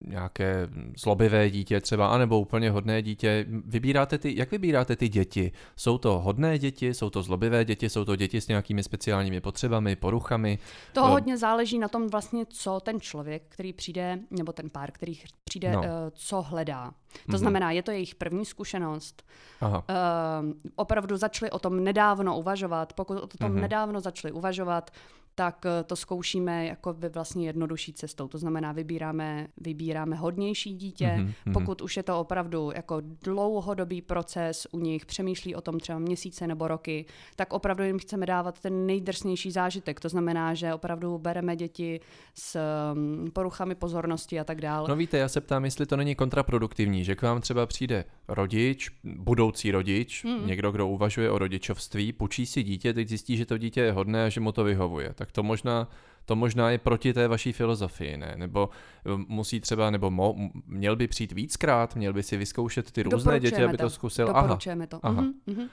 nějaké 0.06 0.68
zlobivé 0.96 1.50
dítě 1.50 1.80
třeba, 1.80 2.08
anebo 2.08 2.40
úplně 2.40 2.70
hodné 2.70 3.02
dítě. 3.02 3.46
Vybíráte 3.48 4.18
ty, 4.18 4.38
jak 4.38 4.50
vybíráte 4.50 4.96
ty 4.96 5.08
děti? 5.08 5.52
Jsou 5.76 5.98
to 5.98 6.18
hodné 6.18 6.58
děti, 6.58 6.94
jsou 6.94 7.10
to 7.10 7.22
zlobivé 7.22 7.64
děti, 7.64 7.88
jsou 7.90 8.04
to 8.04 8.16
děti 8.16 8.40
s 8.40 8.48
nějakými 8.48 8.82
speciálními 8.82 9.40
potřebami, 9.40 9.96
poruchami? 9.96 10.58
To 10.92 11.00
no. 11.00 11.08
hodně 11.08 11.38
záleží 11.38 11.78
na 11.78 11.88
tom 11.88 12.08
vlastně, 12.08 12.46
co 12.48 12.80
ten 12.80 13.00
člověk, 13.00 13.42
který 13.48 13.72
přijde, 13.72 14.18
nebo 14.30 14.52
ten 14.52 14.70
pár, 14.70 14.92
který 14.92 15.18
přijde, 15.44 15.72
no. 15.72 15.80
uh, 15.80 15.86
co 16.14 16.42
hledá. 16.42 16.90
To 16.90 17.32
mm-hmm. 17.32 17.36
znamená, 17.36 17.70
je 17.70 17.82
to 17.82 17.90
jejich 17.90 18.14
první 18.14 18.44
zkušenost. 18.44 19.22
Aha. 19.60 19.84
Uh, 19.88 20.52
opravdu 20.76 21.16
začali 21.16 21.50
o 21.50 21.58
tom 21.58 21.84
nedávno 21.84 22.38
uvažovat. 22.38 22.92
Pokud 22.92 23.18
o 23.18 23.26
tom 23.26 23.52
mm-hmm. 23.52 23.60
nedávno 23.60 24.00
začali 24.00 24.32
uvažovat, 24.32 24.90
tak 25.38 25.66
eh, 25.66 25.84
to 25.84 25.96
zkoušíme 25.96 26.66
jako 26.66 26.92
by 26.92 27.08
vlastně 27.08 27.46
jednodušší 27.46 27.92
cestou. 27.92 28.28
To 28.28 28.38
znamená, 28.38 28.72
vybíráme, 28.72 29.46
vybíráme 29.56 30.16
hodnější 30.16 30.74
dítě. 30.74 31.06
Mm-hmm. 31.06 31.52
Pokud 31.52 31.82
už 31.82 31.96
je 31.96 32.02
to 32.02 32.20
opravdu 32.20 32.70
jako 32.74 33.02
dlouhodobý 33.22 34.02
proces, 34.02 34.66
u 34.72 34.78
nich 34.78 35.06
přemýšlí 35.06 35.54
o 35.54 35.60
tom 35.60 35.80
třeba 35.80 35.98
měsíce 35.98 36.46
nebo 36.46 36.68
roky, 36.68 37.06
tak 37.36 37.52
opravdu 37.52 37.84
jim 37.84 37.98
chceme 37.98 38.26
dávat 38.26 38.60
ten 38.60 38.86
nejdrsnější 38.86 39.50
zážitek. 39.50 40.00
To 40.00 40.08
znamená, 40.08 40.54
že 40.54 40.74
opravdu 40.74 41.18
bereme 41.18 41.56
děti 41.56 42.00
s 42.34 42.58
mm, 42.94 43.30
poruchami 43.32 43.74
pozornosti 43.74 44.40
a 44.40 44.44
tak 44.44 44.60
dále. 44.60 44.88
No 44.88 44.96
víte, 44.96 45.18
já 45.18 45.28
se 45.28 45.40
ptám, 45.40 45.64
jestli 45.64 45.86
to 45.86 45.96
není 45.96 46.14
kontraproduktivní, 46.14 47.04
že 47.04 47.14
k 47.14 47.22
vám 47.22 47.40
třeba 47.40 47.66
přijde 47.66 48.04
rodič, 48.28 48.90
budoucí 49.04 49.70
rodič, 49.70 50.24
mm. 50.24 50.46
někdo, 50.46 50.72
kdo 50.72 50.88
uvažuje 50.88 51.30
o 51.30 51.38
rodičovství, 51.38 52.12
půjčí 52.12 52.46
si 52.46 52.62
dítě, 52.62 52.94
teď 52.94 53.08
zjistí, 53.08 53.36
že 53.36 53.46
to 53.46 53.58
dítě 53.58 53.80
je 53.80 53.92
hodné 53.92 54.24
a 54.24 54.28
že 54.28 54.40
mu 54.40 54.52
to 54.52 54.64
vyhovuje. 54.64 55.14
Tak 55.14 55.27
tak 55.28 55.32
to 55.32 55.42
možná, 55.42 55.88
to 56.24 56.36
možná 56.36 56.70
je 56.70 56.78
proti 56.78 57.12
té 57.12 57.28
vaší 57.28 57.52
filozofii, 57.52 58.16
ne? 58.16 58.34
Nebo 58.36 58.68
eh, 59.06 59.10
musí 59.28 59.60
třeba, 59.60 59.90
nebo 59.90 60.10
mo, 60.10 60.34
měl 60.66 60.96
by 60.96 61.08
přijít 61.08 61.32
víckrát, 61.32 61.96
měl 61.96 62.12
by 62.12 62.22
si 62.22 62.36
vyzkoušet 62.36 62.90
ty 62.90 63.02
různé 63.02 63.40
děti, 63.40 63.64
aby 63.64 63.76
to, 63.76 63.82
to 63.82 63.90
zkusil. 63.90 64.26
Doporučujeme 64.26 64.86
Aha. 64.92 65.00
to. 65.00 65.06
Aha. 65.06 65.22
Mm-hmm. 65.22 65.68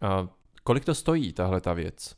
A 0.00 0.28
kolik 0.64 0.84
to 0.84 0.94
stojí, 0.94 1.32
tahle 1.32 1.60
ta 1.60 1.72
věc? 1.72 2.14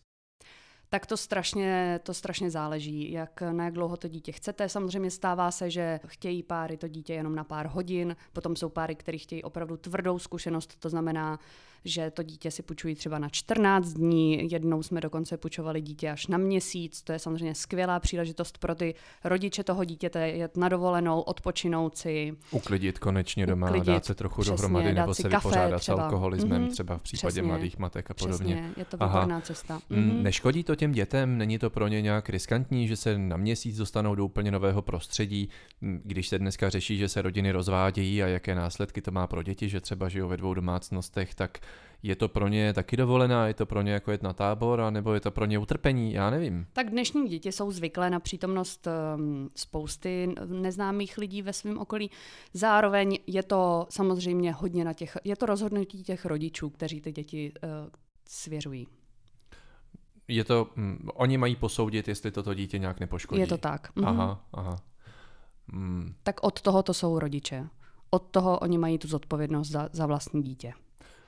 Tak 0.88 1.06
to 1.06 1.16
strašně, 1.16 2.00
to 2.02 2.14
strašně 2.14 2.50
záleží, 2.50 3.12
jak, 3.12 3.42
na 3.52 3.64
jak 3.64 3.74
dlouho 3.74 3.96
to 3.96 4.08
dítě 4.08 4.32
chcete. 4.32 4.68
Samozřejmě 4.68 5.10
stává 5.10 5.50
se, 5.50 5.70
že 5.70 6.00
chtějí 6.06 6.42
páry 6.42 6.76
to 6.76 6.88
dítě 6.88 7.14
jenom 7.14 7.34
na 7.34 7.44
pár 7.44 7.66
hodin, 7.66 8.16
potom 8.32 8.56
jsou 8.56 8.68
páry, 8.68 8.94
které 8.94 9.18
chtějí 9.18 9.42
opravdu 9.42 9.76
tvrdou 9.76 10.18
zkušenost, 10.18 10.76
to 10.80 10.88
znamená, 10.88 11.38
že 11.86 12.10
to 12.10 12.22
dítě 12.22 12.50
si 12.50 12.62
půjčují 12.62 12.94
třeba 12.94 13.18
na 13.18 13.28
14 13.28 13.88
dní, 13.88 14.52
jednou 14.52 14.82
jsme 14.82 15.00
dokonce 15.00 15.36
půjčovali 15.36 15.80
dítě 15.80 16.10
až 16.10 16.26
na 16.26 16.38
měsíc, 16.38 17.02
to 17.02 17.12
je 17.12 17.18
samozřejmě 17.18 17.54
skvělá 17.54 18.00
příležitost 18.00 18.58
pro 18.58 18.74
ty 18.74 18.94
rodiče 19.24 19.64
toho 19.64 19.84
dítěte 19.84 20.28
jet 20.28 20.56
na 20.56 20.68
dovolenou, 20.68 21.20
odpočinout 21.20 21.96
si. 21.96 22.36
Uklidit 22.50 22.98
konečně 22.98 23.46
doma, 23.46 23.66
uklidit, 23.66 23.86
dát 23.86 24.04
se 24.04 24.14
trochu 24.14 24.40
přesně, 24.40 24.56
dohromady, 24.56 24.92
nebo 24.92 25.14
se 25.14 25.28
kafe, 25.28 25.48
vypořádat 25.48 25.78
třeba. 25.78 25.96
s 25.96 26.00
alkoholismem, 26.00 26.66
mm-hmm, 26.66 26.70
třeba 26.70 26.98
v 26.98 27.02
případě 27.02 27.32
přesně, 27.32 27.42
mladých 27.42 27.78
matek 27.78 28.10
a 28.10 28.14
podobně. 28.14 28.56
Přesně, 28.56 28.72
je 28.76 28.84
to 28.84 28.96
výborná 28.96 29.40
cesta. 29.40 29.78
Mm-hmm. 29.90 30.22
Neškodí 30.22 30.64
to 30.64 30.75
těm 30.76 30.92
dětem, 30.92 31.38
není 31.38 31.58
to 31.58 31.70
pro 31.70 31.88
ně 31.88 32.02
nějak 32.02 32.28
riskantní, 32.28 32.88
že 32.88 32.96
se 32.96 33.18
na 33.18 33.36
měsíc 33.36 33.76
dostanou 33.76 34.14
do 34.14 34.24
úplně 34.24 34.50
nového 34.50 34.82
prostředí, 34.82 35.48
když 35.80 36.28
se 36.28 36.38
dneska 36.38 36.70
řeší, 36.70 36.96
že 36.96 37.08
se 37.08 37.22
rodiny 37.22 37.50
rozvádějí 37.50 38.22
a 38.22 38.26
jaké 38.26 38.54
následky 38.54 39.02
to 39.02 39.10
má 39.10 39.26
pro 39.26 39.42
děti, 39.42 39.68
že 39.68 39.80
třeba 39.80 40.08
žijou 40.08 40.28
ve 40.28 40.36
dvou 40.36 40.54
domácnostech, 40.54 41.34
tak 41.34 41.58
je 42.02 42.16
to 42.16 42.28
pro 42.28 42.48
ně 42.48 42.72
taky 42.72 42.96
dovolená, 42.96 43.46
je 43.46 43.54
to 43.54 43.66
pro 43.66 43.82
ně 43.82 43.92
jako 43.92 44.10
jet 44.10 44.22
na 44.22 44.32
tábor, 44.32 44.82
nebo 44.90 45.14
je 45.14 45.20
to 45.20 45.30
pro 45.30 45.44
ně 45.44 45.58
utrpení, 45.58 46.12
já 46.12 46.30
nevím. 46.30 46.66
Tak 46.72 46.90
dnešní 46.90 47.28
děti 47.28 47.52
jsou 47.52 47.70
zvyklé 47.70 48.10
na 48.10 48.20
přítomnost 48.20 48.88
um, 49.16 49.50
spousty 49.54 50.34
neznámých 50.46 51.18
lidí 51.18 51.42
ve 51.42 51.52
svém 51.52 51.78
okolí. 51.78 52.10
Zároveň 52.52 53.18
je 53.26 53.42
to 53.42 53.86
samozřejmě 53.90 54.52
hodně 54.52 54.84
na 54.84 54.92
těch, 54.92 55.16
je 55.24 55.36
to 55.36 55.46
rozhodnutí 55.46 56.02
těch 56.02 56.24
rodičů, 56.24 56.70
kteří 56.70 57.00
ty 57.00 57.12
děti 57.12 57.52
uh, 57.62 57.70
svěřují. 58.28 58.86
Je 60.28 60.44
to, 60.44 60.68
um, 60.76 60.98
oni 61.14 61.38
mají 61.38 61.56
posoudit, 61.56 62.08
jestli 62.08 62.30
toto 62.30 62.54
dítě 62.54 62.78
nějak 62.78 63.00
nepoškodí. 63.00 63.40
Je 63.40 63.46
to 63.46 63.58
tak. 63.58 63.88
Mhm. 63.96 64.08
Aha, 64.08 64.44
aha. 64.52 64.76
Mm. 65.72 66.14
Tak 66.22 66.42
od 66.42 66.60
toho 66.60 66.82
to 66.82 66.94
jsou 66.94 67.18
rodiče. 67.18 67.66
Od 68.10 68.22
toho 68.30 68.58
oni 68.58 68.78
mají 68.78 68.98
tu 68.98 69.08
zodpovědnost 69.08 69.68
za, 69.68 69.88
za 69.92 70.06
vlastní 70.06 70.42
dítě. 70.42 70.72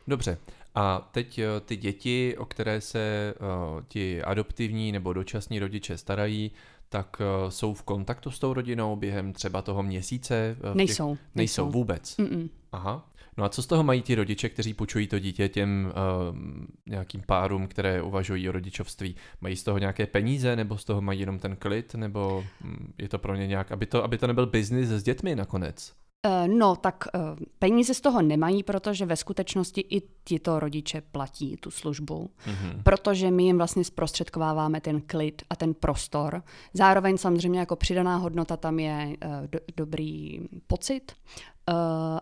Dobře. 0.09 0.38
A 0.75 1.09
teď 1.12 1.38
eh, 1.38 1.47
ty 1.61 1.76
děti, 1.76 2.37
o 2.38 2.45
které 2.45 2.81
se 2.81 3.35
uh, 3.40 3.83
ti 3.88 4.23
adoptivní 4.23 4.93
nebo 4.93 5.12
dočasní 5.12 5.59
rodiče 5.59 5.99
starají, 5.99 6.50
tak 6.88 7.17
uh, 7.21 7.50
jsou 7.50 7.75
v 7.75 7.83
kontaktu 7.83 8.31
s 8.31 8.38
tou 8.38 8.52
rodinou 8.52 8.97
během 8.97 9.33
třeba 9.33 9.62
toho 9.62 9.83
měsíce? 9.83 10.57
Uh, 10.71 10.75
nejsou, 10.75 11.09
nejsou. 11.09 11.19
Nejsou 11.35 11.71
vůbec? 11.71 12.17
Mm-mm. 12.19 12.49
Aha. 12.73 13.08
No 13.38 13.45
a 13.45 13.49
co 13.49 13.62
z 13.62 13.66
toho 13.66 13.83
mají 13.83 14.02
ti 14.02 14.14
rodiče, 14.14 14.49
kteří 14.49 14.75
půjčují 14.75 15.07
to 15.07 15.18
dítě 15.18 15.49
těm 15.49 15.92
uh, 16.30 16.38
nějakým 16.87 17.23
párům, 17.26 17.66
které 17.66 18.02
uvažují 18.02 18.49
o 18.49 18.52
rodičovství? 18.52 19.16
Mají 19.40 19.57
z 19.57 19.62
toho 19.62 19.78
nějaké 19.78 20.07
peníze, 20.07 20.57
nebo 20.57 20.78
z 20.78 20.85
toho 20.85 21.00
mají 21.00 21.21
jenom 21.21 21.38
ten 21.38 21.57
klid, 21.57 21.95
nebo 21.95 22.45
hm, 22.61 22.92
je 22.99 23.09
to 23.09 23.18
pro 23.18 23.35
ně 23.35 23.47
nějak, 23.47 23.73
aby 23.73 23.87
to, 23.87 24.04
aby 24.04 24.18
to 24.18 24.26
nebyl 24.26 24.47
biznis 24.47 24.88
s 24.88 25.02
dětmi 25.02 25.37
nakonec? 25.37 25.98
Eh, 26.26 26.48
no, 26.48 26.76
tak 26.76 27.04
eh, 27.14 27.18
peníze 27.58 27.94
z 27.94 28.00
toho 28.00 28.22
nemají, 28.22 28.62
protože 28.62 29.06
ve 29.06 29.16
skutečnosti 29.16 29.80
i 29.80 30.02
tito 30.25 30.60
rodiče 30.60 31.00
platí 31.00 31.56
tu 31.56 31.70
službu, 31.70 32.30
mm-hmm. 32.46 32.82
protože 32.82 33.30
my 33.30 33.42
jim 33.42 33.56
vlastně 33.56 33.84
zprostředkováváme 33.84 34.80
ten 34.80 35.00
klid 35.00 35.42
a 35.50 35.56
ten 35.56 35.75
prostor. 35.75 36.42
Zároveň 36.72 37.18
samozřejmě 37.18 37.60
jako 37.60 37.76
přidaná 37.76 38.16
hodnota 38.16 38.56
tam 38.56 38.78
je 38.78 39.16
do, 39.46 39.58
dobrý 39.76 40.40
pocit, 40.66 41.12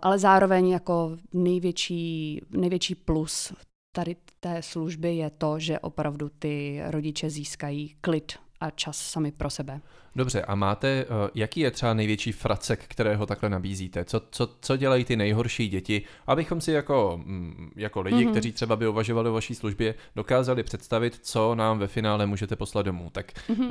ale 0.03 0.19
zároveň 0.19 0.69
jako 0.69 1.17
největší, 1.33 2.41
největší 2.51 2.95
plus 2.95 3.53
tady 3.93 4.17
té 4.41 4.63
služby 4.63 5.17
je 5.17 5.31
to, 5.31 5.59
že 5.59 5.79
opravdu 5.79 6.31
ty 6.39 6.81
rodiče 6.87 7.31
získají 7.31 7.97
klid 8.01 8.33
a 8.61 8.71
čas 8.71 8.97
sami 8.97 9.33
pro 9.33 9.51
sebe. 9.51 9.81
Dobře, 10.17 10.43
a 10.43 10.55
máte, 10.55 10.89
eh, 10.89 11.07
jaký 11.35 11.61
je 11.61 11.71
třeba 11.71 11.95
největší 11.95 12.33
fracek, 12.33 12.85
kterého 12.89 13.27
takhle 13.27 13.49
nabízíte? 13.49 14.05
Co, 14.05 14.21
co, 14.31 14.49
co 14.61 14.77
dělají 14.77 15.05
ty 15.05 15.17
nejhorší 15.17 15.69
děti, 15.69 16.03
abychom 16.27 16.61
si 16.61 16.73
jako, 16.73 17.21
mm, 17.25 17.71
jako 17.77 18.01
lidi, 18.01 18.17
mm-hmm. 18.17 18.31
kteří 18.31 18.53
třeba 18.53 18.77
by 18.77 18.89
uvažovali 18.89 19.31
o 19.31 19.33
vaší 19.33 19.55
službě, 19.55 19.95
dokázali 20.17 20.63
představit, 20.63 21.19
co 21.23 21.55
nám 21.55 21.79
ve 21.79 21.87
finále 21.87 22.27
můžete 22.27 22.57
poslat 22.57 22.83
domů. 22.83 23.11
Tak 23.13 23.33
mm-hmm. 23.33 23.69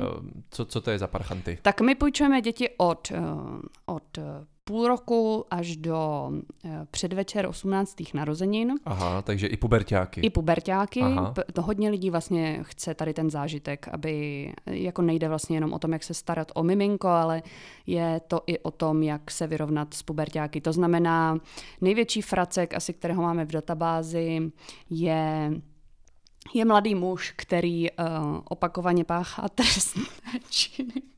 co, 0.50 0.64
co 0.64 0.80
to 0.80 0.90
je 0.90 0.98
za 0.98 1.06
parchanty? 1.06 1.58
Tak 1.62 1.80
my 1.80 1.94
půjčujeme 1.94 2.40
děti 2.40 2.68
od, 2.76 3.12
eh, 3.14 3.20
od 3.86 4.18
půl 4.68 4.88
roku 4.88 5.44
až 5.50 5.76
do 5.76 6.30
předvečer 6.90 7.46
18. 7.46 8.14
narozenin. 8.14 8.74
Aha, 8.84 9.22
takže 9.22 9.46
i 9.46 9.56
pubertáky. 9.56 10.20
I 10.20 10.30
pubertáky. 10.30 11.00
Aha. 11.02 11.34
To 11.52 11.62
hodně 11.62 11.90
lidí 11.90 12.10
vlastně 12.10 12.58
chce 12.62 12.94
tady 12.94 13.14
ten 13.14 13.30
zážitek, 13.30 13.88
aby 13.92 14.52
jako 14.66 15.02
nejde 15.02 15.28
vlastně 15.28 15.56
jenom 15.56 15.72
o 15.72 15.78
tom, 15.78 15.92
jak 15.92 16.02
se 16.02 16.14
starat 16.36 16.52
o 16.54 16.62
miminko, 16.62 17.08
ale 17.08 17.42
je 17.86 18.20
to 18.28 18.40
i 18.46 18.58
o 18.58 18.70
tom, 18.70 19.02
jak 19.02 19.30
se 19.30 19.46
vyrovnat 19.46 19.94
s 19.94 20.02
pubertáky. 20.02 20.60
To 20.60 20.72
znamená, 20.72 21.38
největší 21.80 22.22
fracek, 22.22 22.74
asi 22.74 22.92
kterého 22.92 23.22
máme 23.22 23.44
v 23.44 23.52
databázi, 23.52 24.52
je 24.90 25.52
je 26.54 26.64
mladý 26.64 26.94
muž, 26.94 27.34
který 27.36 27.90
uh, 27.90 28.06
opakovaně 28.44 29.04
páchá 29.04 29.48
trestné 29.48 30.02
činy. 30.50 31.15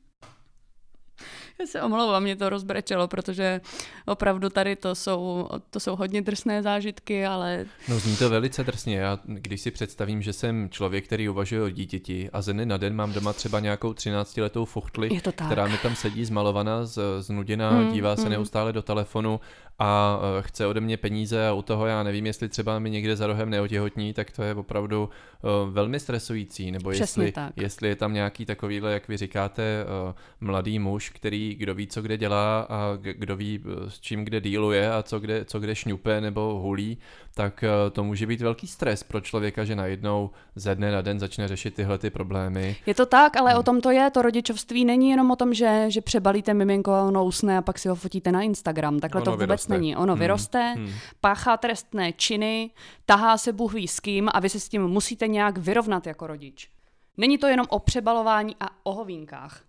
Já 1.61 1.67
se 1.67 1.83
omlouvám, 1.83 2.23
mě 2.23 2.37
to 2.37 2.49
rozbrečelo, 2.49 3.09
protože 3.09 3.61
opravdu 4.07 4.51
tady 4.51 4.77
to 4.77 4.95
jsou, 4.95 5.49
to 5.71 5.81
jsou 5.81 5.97
hodně 5.97 6.23
drsné 6.23 6.63
zážitky, 6.63 7.27
ale... 7.27 7.67
No 7.89 7.99
zní 7.99 8.17
to 8.17 8.31
velice 8.31 8.65
drsně. 8.65 8.97
Já 8.97 9.19
když 9.25 9.61
si 9.61 9.71
představím, 9.71 10.23
že 10.23 10.33
jsem 10.33 10.69
člověk, 10.71 11.05
který 11.05 11.29
uvažuje 11.29 11.63
o 11.63 11.71
dítěti 11.71 12.31
a 12.33 12.43
ze 12.43 12.53
dne 12.53 12.67
na 12.67 12.77
den 12.77 12.95
mám 12.95 13.13
doma 13.13 13.33
třeba 13.33 13.61
nějakou 13.61 13.93
13-letou 13.93 14.65
fuchtli, 14.65 15.21
která 15.33 15.67
mi 15.67 15.79
tam 15.79 15.97
sedí 15.97 16.25
zmalovaná, 16.25 16.87
z, 16.87 16.99
znuděná, 17.21 17.71
mm, 17.71 17.93
dívá 17.93 18.17
se 18.17 18.25
mm. 18.25 18.31
neustále 18.31 18.73
do 18.73 18.83
telefonu 18.83 19.41
a 19.79 20.21
e, 20.39 20.43
chce 20.43 20.67
ode 20.67 20.81
mě 20.81 20.97
peníze 20.97 21.49
a 21.49 21.53
u 21.53 21.63
toho 21.63 21.87
já 21.87 22.03
nevím, 22.03 22.27
jestli 22.27 22.49
třeba 22.49 22.79
mi 22.79 22.91
někde 22.91 23.17
za 23.17 23.27
rohem 23.27 23.51
neotěhotní, 23.51 24.13
tak 24.13 24.31
to 24.31 24.43
je 24.43 24.55
opravdu 24.55 25.11
uh, 25.43 25.75
velmi 25.75 26.01
stresující, 26.01 26.71
nebo 26.71 26.91
jestli, 26.91 27.33
jestli 27.57 27.89
je 27.89 27.97
tam 27.97 28.13
nějaký 28.13 28.45
takovýhle, 28.45 28.93
jak 28.93 29.09
vy 29.09 29.17
říkáte, 29.17 29.85
uh, 29.85 30.15
mladý 30.41 30.79
muž, 30.79 31.11
který 31.11 31.55
kdo 31.55 31.75
ví, 31.75 31.87
co 31.87 32.03
kde 32.03 32.17
dělá 32.17 32.61
a 32.61 32.97
kdo 32.97 33.37
ví, 33.37 33.61
s 33.89 34.01
čím 34.01 34.25
kde 34.25 34.41
díluje 34.41 34.93
a 34.93 35.03
co 35.03 35.21
kde, 35.21 35.45
co 35.45 35.61
kde 35.61 35.75
šňupe 35.75 36.21
nebo 36.21 36.59
hulí, 36.63 36.99
tak 37.39 37.65
uh, 37.65 37.91
to 37.91 38.05
může 38.05 38.27
být 38.27 38.41
velký 38.41 38.67
stres 38.67 39.03
pro 39.03 39.21
člověka, 39.21 39.65
že 39.65 39.77
najednou 39.77 40.31
ze 40.57 40.75
dne 40.75 40.93
na 40.93 41.03
den 41.03 41.19
začne 41.19 41.49
řešit 41.49 41.75
tyhle 41.75 41.99
ty 41.99 42.11
problémy. 42.11 42.77
Je 42.87 42.95
to 42.95 43.07
tak, 43.07 43.37
ale 43.37 43.51
hmm. 43.51 43.61
o 43.61 43.63
tom 43.63 43.81
to 43.81 43.91
je, 43.91 44.11
to 44.11 44.23
rodičovství 44.23 44.85
není 44.85 45.11
jenom 45.11 45.31
o 45.31 45.37
tom, 45.37 45.55
že, 45.55 45.85
že 45.89 46.01
přebalíte 46.01 46.55
miminko 46.55 46.93
a 46.93 47.03
ono 47.03 47.25
usne 47.25 47.59
a 47.59 47.63
pak 47.63 47.79
si 47.79 47.89
ho 47.89 47.95
fotíte 47.95 48.33
na 48.33 48.43
Instagram, 48.43 49.01
takhle 49.01 49.19
ono 49.19 49.25
to 49.25 49.31
vůbec 49.31 49.49
vyroste. 49.49 49.73
není. 49.73 49.97
Ono 49.97 50.13
hmm. 50.13 50.21
vyroste, 50.21 50.75
hmm. 50.77 50.91
páchá 51.21 51.57
trestné 51.57 52.13
činy, 52.13 52.71
tahá 53.07 53.39
se 53.39 53.53
Bůh 53.53 53.73
ví 53.73 53.89
s 53.89 54.01
kým 54.01 54.29
a 54.33 54.41
vy 54.41 54.49
se 54.49 54.61
s 54.61 54.69
tím 54.69 54.83
musíte 54.83 55.29
nějak 55.29 55.59
vyrovnat 55.59 56.07
jako 56.07 56.27
rodič. 56.27 56.71
Není 57.17 57.39
to 57.39 57.47
jenom 57.47 57.67
o 57.71 57.79
přebalování 57.79 58.57
a 58.61 58.67
o 58.83 58.93
hovínkách. 58.93 59.61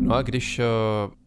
No 0.00 0.14
a 0.14 0.22
když 0.22 0.58
uh, 0.58 0.64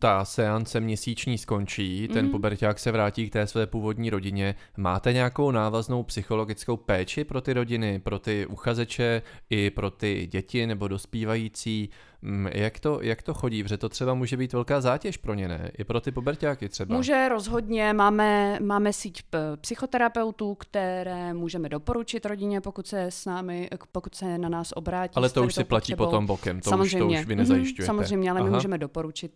ta 0.03 0.25
seance 0.25 0.79
měsíční 0.79 1.37
skončí, 1.37 2.07
ten 2.07 2.25
mm. 2.25 2.31
puberták 2.31 2.79
se 2.79 2.91
vrátí 2.91 3.29
k 3.29 3.33
té 3.33 3.47
své 3.47 3.67
původní 3.67 4.09
rodině, 4.09 4.55
máte 4.77 5.13
nějakou 5.13 5.51
návaznou 5.51 6.03
psychologickou 6.03 6.77
péči 6.77 7.23
pro 7.23 7.41
ty 7.41 7.53
rodiny, 7.53 7.99
pro 7.99 8.19
ty 8.19 8.45
uchazeče 8.45 9.21
i 9.49 9.69
pro 9.69 9.89
ty 9.89 10.27
děti 10.31 10.67
nebo 10.67 10.87
dospívající? 10.87 11.89
Mm, 12.21 12.47
jak 12.53 12.79
to, 12.79 12.99
jak 13.01 13.21
to 13.21 13.33
chodí? 13.33 13.63
Protože 13.63 13.77
to 13.77 13.89
třeba 13.89 14.13
může 14.13 14.37
být 14.37 14.53
velká 14.53 14.81
zátěž 14.81 15.17
pro 15.17 15.33
ně, 15.33 15.47
ne? 15.47 15.71
I 15.77 15.83
pro 15.83 16.01
ty 16.01 16.11
pubertáky 16.11 16.69
třeba. 16.69 16.95
Může 16.95 17.29
rozhodně. 17.29 17.93
Máme, 17.93 18.59
máme 18.61 18.93
síť 18.93 19.23
psychoterapeutů, 19.61 20.55
které 20.55 21.33
můžeme 21.33 21.69
doporučit 21.69 22.25
rodině, 22.25 22.61
pokud 22.61 22.87
se 22.87 23.03
s 23.03 23.25
námi, 23.25 23.69
pokud 23.91 24.15
se 24.15 24.37
na 24.37 24.49
nás 24.49 24.71
obrátí. 24.75 25.15
Ale 25.15 25.29
to 25.29 25.43
už 25.43 25.55
si 25.55 25.63
platí 25.63 25.83
potřebou. 25.83 26.05
potom 26.05 26.25
bokem, 26.25 26.61
to 26.61 26.69
samozřejmě. 26.69 27.03
už, 27.03 27.15
to 27.15 27.21
už 27.21 27.27
vy 27.27 27.35
mhm, 27.35 27.37
nezajišťujete. 27.37 27.85
Samozřejmě, 27.85 28.31
ale 28.31 28.39
Aha. 28.39 28.49
my 28.49 28.55
můžeme 28.55 28.77
doporučit 28.77 29.31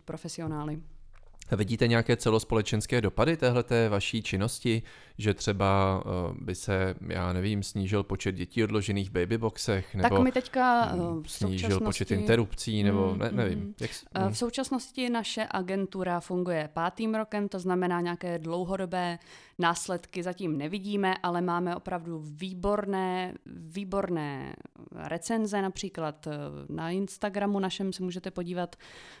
profesionály. 0.58 0.82
Vidíte 1.56 1.88
nějaké 1.88 2.16
celospolečenské 2.16 3.00
dopady 3.00 3.36
téhleté 3.36 3.88
vaší 3.88 4.22
činnosti, 4.22 4.82
že 5.18 5.34
třeba 5.34 6.02
uh, 6.04 6.36
by 6.40 6.54
se, 6.54 6.94
já 7.08 7.32
nevím, 7.32 7.62
snížil 7.62 8.02
počet 8.02 8.32
dětí 8.32 8.64
odložených 8.64 9.10
v 9.10 9.12
babyboxech, 9.12 9.94
nebo 9.94 10.08
tak 10.08 10.18
my 10.24 10.32
teďka, 10.32 10.94
uh, 10.94 11.22
snížil 11.26 11.80
počet 11.80 12.10
interrupcí, 12.10 12.82
nebo 12.82 13.12
mm, 13.12 13.18
ne, 13.18 13.30
nevím. 13.32 13.58
Mm, 13.58 13.74
jak, 13.80 13.90
mm. 14.18 14.32
V 14.32 14.38
současnosti 14.38 15.10
naše 15.10 15.46
agentura 15.50 16.20
funguje 16.20 16.70
pátým 16.72 17.14
rokem, 17.14 17.48
to 17.48 17.58
znamená 17.58 18.00
nějaké 18.00 18.38
dlouhodobé 18.38 19.18
následky 19.58 20.22
zatím 20.22 20.58
nevidíme, 20.58 21.14
ale 21.22 21.40
máme 21.40 21.76
opravdu 21.76 22.22
výborné, 22.24 23.34
výborné 23.46 24.56
recenze, 24.92 25.62
například 25.62 26.26
eh, 26.26 26.32
na 26.68 26.90
Instagramu 26.90 27.58
našem 27.58 27.92
se 27.92 28.02
můžete 28.02 28.30
podívat 28.30 28.76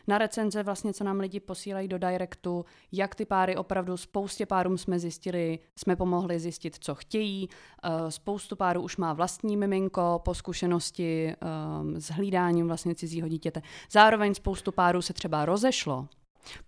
na 0.06 0.18
recenze, 0.18 0.62
vlastně 0.62 0.92
co 0.92 1.04
nám 1.04 1.20
lidi 1.20 1.40
posílají 1.40 1.88
do 1.88 1.98
directu, 1.98 2.64
jak 2.92 3.14
ty 3.14 3.24
páry 3.24 3.56
opravdu, 3.56 3.96
spoustě 3.96 4.46
párům 4.46 4.78
jsme 4.78 4.98
zjistili, 4.98 5.58
jsme 5.76 5.87
pomohli 5.96 6.40
zjistit, 6.40 6.76
co 6.80 6.94
chtějí, 6.94 7.48
eh, 7.82 8.10
spoustu 8.10 8.56
párů 8.56 8.82
už 8.82 8.96
má 8.96 9.12
vlastní 9.12 9.56
miminko 9.56 10.20
po 10.24 10.34
zkušenosti 10.34 11.34
um, 11.80 12.00
s 12.00 12.10
hlídáním 12.10 12.66
vlastně 12.66 12.94
cizího 12.94 13.28
dítěte. 13.28 13.62
Zároveň 13.90 14.34
spoustu 14.34 14.72
párů 14.72 15.02
se 15.02 15.12
třeba 15.12 15.44
rozešlo, 15.44 16.08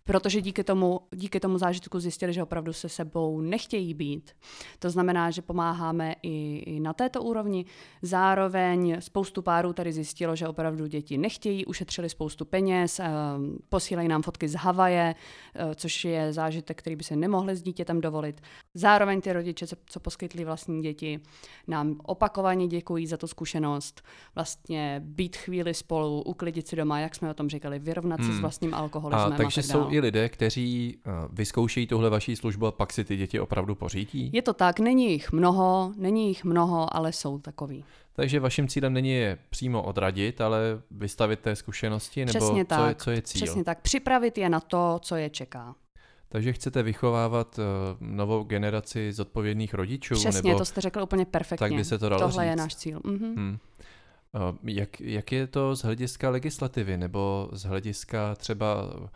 Protože 0.05 0.41
díky 0.41 0.65
tomu, 0.65 1.01
díky 1.15 1.41
tomu 1.41 1.59
zážitku 1.59 2.01
zjistili, 2.01 2.33
že 2.33 2.43
opravdu 2.43 2.73
se 2.73 2.89
sebou 2.89 3.41
nechtějí 3.41 3.95
být. 3.95 4.31
To 4.79 4.91
znamená, 4.91 5.31
že 5.31 5.43
pomáháme 5.43 6.15
i, 6.23 6.57
i 6.67 6.81
na 6.81 6.93
této 6.93 7.23
úrovni. 7.23 7.65
Zároveň 8.03 8.97
spoustu 9.01 9.43
párů 9.43 9.73
tady 9.73 9.93
zjistilo, 9.93 10.37
že 10.37 10.49
opravdu 10.49 10.87
děti 10.87 11.19
nechtějí, 11.19 11.67
ušetřili 11.67 12.09
spoustu 12.09 12.45
peněz, 12.45 13.01
eh, 13.01 13.11
posílají 13.69 14.09
nám 14.09 14.23
fotky 14.23 14.49
z 14.49 14.55
Havaje, 14.55 15.15
eh, 15.55 15.75
což 15.75 16.05
je 16.05 16.33
zážitek, 16.33 16.79
který 16.79 16.97
by 16.97 17.05
se 17.05 17.17
nemohli 17.17 17.57
s 17.57 17.63
dítětem 17.63 18.01
dovolit. 18.01 18.41
Zároveň 18.75 19.21
ty 19.21 19.33
rodiče, 19.33 19.67
co, 19.67 19.77
co 19.87 20.01
poskytli 20.01 20.45
vlastní 20.45 20.83
děti, 20.83 21.21
nám 21.69 21.97
opakovaně 22.03 22.67
děkují 22.67 23.07
za 23.07 23.17
tu 23.17 23.27
zkušenost. 23.27 24.03
Vlastně 24.35 25.01
být 25.05 25.37
chvíli 25.37 25.75
spolu, 25.75 26.23
uklidit 26.23 26.69
si 26.69 26.77
doma, 26.77 27.01
jak 27.01 27.15
jsme 27.15 27.31
o 27.31 27.35
tom 27.35 27.49
říkali, 27.49 27.79
vyrovnat 27.79 28.21
hmm. 28.21 28.29
se 28.29 28.33
s 28.33 28.35
hmm. 28.35 28.43
vlastním 28.43 28.75
alkoholismem. 28.75 29.33
A 29.33 29.37
takže 29.37 29.63
jsou 29.71 29.91
i 29.91 30.01
lidé, 30.01 30.29
kteří 30.29 30.99
uh, 31.07 31.13
vyzkoušejí 31.31 31.87
tuhle 31.87 32.11
vaší 32.11 32.37
službu 32.37 32.67
a 32.67 32.73
pak 32.73 32.93
si 32.93 33.05
ty 33.05 33.17
děti 33.17 33.41
opravdu 33.41 33.75
pořídí? 33.75 34.31
Je 34.33 34.43
to 34.43 34.53
tak, 34.53 34.81
není 34.81 35.13
jich 35.13 35.33
mnoho, 35.33 35.93
není 35.97 36.29
jich 36.29 36.45
mnoho, 36.45 36.97
ale 36.97 37.13
jsou 37.13 37.39
takový. 37.39 37.85
Takže 38.13 38.41
vaším 38.41 38.69
cílem 38.69 38.93
není 38.93 39.11
je 39.11 39.39
přímo 39.51 39.83
odradit, 39.83 40.41
ale 40.41 40.61
vystavit 40.91 41.41
té 41.41 41.57
zkušenosti, 41.57 42.25
nebo 42.25 42.39
Přesně 42.39 42.65
co, 42.65 42.69
tak, 42.69 42.89
je, 42.89 42.95
co 42.95 43.11
je 43.11 43.23
cíl? 43.23 43.43
Přesně 43.43 43.65
tak, 43.65 43.81
připravit 43.81 44.39
je 44.39 44.49
na 44.49 44.61
to, 44.61 44.99
co 45.03 45.17
je 45.17 45.31
čeká. 45.31 45.75
Takže 46.29 46.53
chcete 46.53 46.83
vychovávat 46.83 47.59
uh, 47.59 47.65
novou 48.01 48.45
generaci 48.45 49.13
zodpovědných 49.13 49.75
rodičů? 49.75 50.15
Přesně, 50.15 50.49
nebo... 50.49 50.59
to 50.59 50.65
jste 50.65 50.81
řekl 50.81 51.03
úplně 51.03 51.25
perfektně. 51.25 51.69
Tak 51.69 51.77
by 51.77 51.85
se 51.85 51.99
to 51.99 52.09
dalo 52.09 52.23
Tohle 52.23 52.45
říct. 52.45 52.51
je 52.51 52.57
náš 52.57 52.75
cíl. 52.75 53.01
Mhm. 53.05 53.35
Hmm. 53.37 53.59
Uh, 54.35 54.57
jak, 54.65 55.01
jak 55.01 55.33
je 55.33 55.47
to 55.47 55.77
z 55.77 55.83
hlediska 55.83 56.31
legislativy 56.31 56.97
nebo 56.97 57.49
z 57.53 57.65
hlediska 57.65 58.35
třeba 58.35 58.93
Eh, 59.05 59.09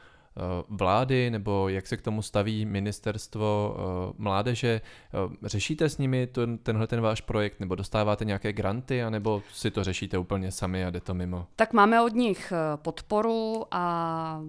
vlády, 0.68 1.30
nebo 1.30 1.68
jak 1.68 1.86
se 1.86 1.96
k 1.96 2.02
tomu 2.02 2.22
staví 2.22 2.66
ministerstvo 2.66 3.76
eh, 3.76 4.14
mládeže. 4.18 4.80
Eh, 4.80 5.36
řešíte 5.42 5.88
s 5.88 5.98
nimi 5.98 6.26
ten, 6.26 6.58
tenhle 6.58 6.86
ten 6.86 7.00
váš 7.00 7.20
projekt, 7.20 7.60
nebo 7.60 7.74
dostáváte 7.74 8.24
nějaké 8.24 8.52
granty, 8.52 9.02
anebo 9.02 9.42
si 9.52 9.70
to 9.70 9.84
řešíte 9.84 10.18
úplně 10.18 10.50
sami 10.50 10.84
a 10.84 10.90
jde 10.90 11.00
to 11.00 11.14
mimo? 11.14 11.46
Tak 11.56 11.72
máme 11.72 12.02
od 12.02 12.14
nich 12.14 12.52
podporu 12.76 13.64
a 13.70 14.42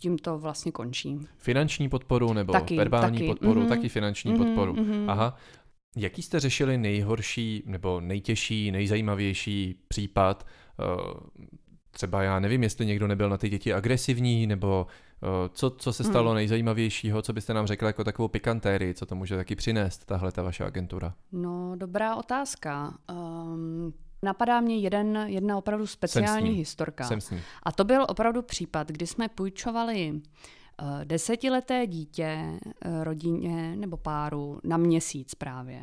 tím 0.00 0.18
to 0.18 0.38
vlastně 0.38 0.72
končí. 0.72 1.18
Finanční 1.38 1.88
podporu 1.88 2.32
nebo 2.32 2.52
taky, 2.52 2.76
verbální 2.76 3.18
taky. 3.18 3.28
podporu, 3.28 3.60
mm-hmm. 3.60 3.68
taky 3.68 3.88
finanční 3.88 4.32
mm-hmm, 4.32 4.36
podporu. 4.38 4.74
Mm-hmm. 4.74 5.10
Aha. 5.10 5.36
Jaký 5.96 6.22
jste 6.22 6.40
řešili 6.40 6.78
nejhorší 6.78 7.62
nebo 7.66 8.00
nejtěžší, 8.00 8.70
nejzajímavější 8.70 9.74
případ? 9.88 10.46
Třeba 11.96 12.22
já 12.22 12.40
nevím, 12.40 12.62
jestli 12.62 12.86
někdo 12.86 13.06
nebyl 13.06 13.28
na 13.28 13.36
ty 13.36 13.48
děti 13.48 13.72
agresivní, 13.72 14.46
nebo 14.46 14.86
Eh, 15.22 15.48
co, 15.52 15.70
co 15.70 15.92
se 15.92 16.04
stalo 16.04 16.30
hmm. 16.30 16.34
nejzajímavějšího, 16.34 17.22
co 17.22 17.32
byste 17.32 17.54
nám 17.54 17.66
řekla 17.66 17.88
jako 17.88 18.04
takovou 18.04 18.28
pikantérii, 18.28 18.94
co 18.94 19.06
to 19.06 19.14
může 19.14 19.36
taky 19.36 19.56
přinést, 19.56 20.04
tahle 20.04 20.32
ta 20.32 20.42
vaše 20.42 20.64
agentura? 20.64 21.14
No, 21.32 21.72
dobrá 21.76 22.16
otázka. 22.16 22.94
Um, 23.10 23.94
napadá 24.22 24.60
mě 24.60 24.76
jeden, 24.76 25.16
jedna 25.26 25.56
opravdu 25.56 25.86
speciální 25.86 26.48
Jsem 26.48 26.56
historka. 26.56 27.04
Jsem 27.04 27.20
s 27.20 27.30
ní. 27.30 27.40
A 27.62 27.72
to 27.72 27.84
byl 27.84 28.06
opravdu 28.08 28.42
případ, 28.42 28.88
kdy 28.88 29.06
jsme 29.06 29.28
půjčovali 29.28 30.20
Eh, 30.82 31.04
desetileté 31.04 31.86
dítě 31.86 32.24
eh, 32.24 33.04
rodině 33.04 33.76
nebo 33.76 33.96
páru 33.96 34.60
na 34.64 34.76
měsíc 34.76 35.34
právě 35.34 35.82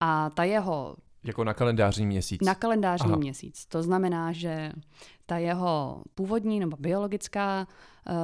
a 0.00 0.30
ta 0.30 0.44
jeho 0.44 0.96
jako 1.24 1.44
na 1.44 1.54
kalendářní 1.54 2.06
měsíc. 2.06 2.40
Na 2.42 2.54
kalendářní 2.54 3.10
Aha. 3.10 3.16
měsíc. 3.16 3.66
To 3.66 3.82
znamená, 3.82 4.32
že 4.32 4.72
ta 5.26 5.38
jeho 5.38 6.02
původní 6.14 6.60
nebo 6.60 6.76
biologická 6.80 7.66
uh, 7.66 8.14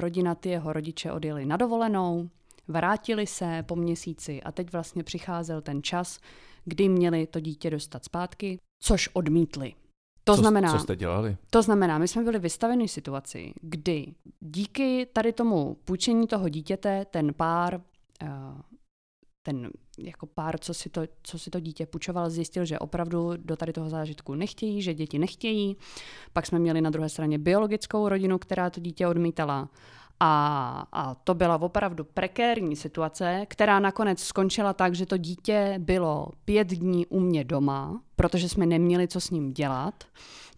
rodina, 0.00 0.34
ty 0.34 0.48
jeho 0.48 0.72
rodiče 0.72 1.12
odjeli 1.12 1.46
na 1.46 1.56
dovolenou, 1.56 2.30
vrátili 2.68 3.26
se 3.26 3.64
po 3.66 3.76
měsíci 3.76 4.42
a 4.42 4.52
teď 4.52 4.72
vlastně 4.72 5.04
přicházel 5.04 5.60
ten 5.60 5.82
čas, 5.82 6.20
kdy 6.64 6.88
měli 6.88 7.26
to 7.26 7.40
dítě 7.40 7.70
dostat 7.70 8.04
zpátky, 8.04 8.58
což 8.82 9.08
odmítli. 9.12 9.74
To 10.24 10.34
co, 10.34 10.40
znamená, 10.40 10.72
co 10.72 10.78
jste 10.78 10.96
dělali? 10.96 11.36
To 11.50 11.62
znamená, 11.62 11.98
my 11.98 12.08
jsme 12.08 12.22
byli 12.22 12.38
vystaveni 12.38 12.88
situaci, 12.88 13.52
kdy 13.60 14.14
díky 14.40 15.06
tady 15.12 15.32
tomu 15.32 15.76
půjčení 15.84 16.26
toho 16.26 16.48
dítěte 16.48 17.04
ten 17.10 17.34
pár, 17.34 17.80
uh, 18.22 18.28
ten 19.44 19.70
jako 19.98 20.26
pár, 20.26 20.58
co 20.58 20.74
si, 20.74 20.90
to, 20.90 21.02
co 21.22 21.38
si 21.38 21.50
to 21.50 21.60
dítě 21.60 21.86
půjčoval, 21.86 22.30
zjistil, 22.30 22.64
že 22.64 22.78
opravdu 22.78 23.32
do 23.36 23.56
tady 23.56 23.72
toho 23.72 23.90
zážitku 23.90 24.34
nechtějí, 24.34 24.82
že 24.82 24.94
děti 24.94 25.18
nechtějí. 25.18 25.76
Pak 26.32 26.46
jsme 26.46 26.58
měli 26.58 26.80
na 26.80 26.90
druhé 26.90 27.08
straně 27.08 27.38
biologickou 27.38 28.08
rodinu, 28.08 28.38
která 28.38 28.70
to 28.70 28.80
dítě 28.80 29.06
odmítala. 29.06 29.68
A, 30.20 30.86
a 30.92 31.14
to 31.14 31.34
byla 31.34 31.62
opravdu 31.62 32.04
prekérní 32.04 32.76
situace, 32.76 33.46
která 33.48 33.80
nakonec 33.80 34.20
skončila 34.20 34.72
tak, 34.72 34.94
že 34.94 35.06
to 35.06 35.16
dítě 35.16 35.74
bylo 35.78 36.28
pět 36.44 36.68
dní 36.68 37.06
u 37.06 37.20
mě 37.20 37.44
doma, 37.44 38.00
protože 38.24 38.48
jsme 38.48 38.66
neměli 38.66 39.08
co 39.08 39.20
s 39.20 39.30
ním 39.30 39.52
dělat. 39.52 40.04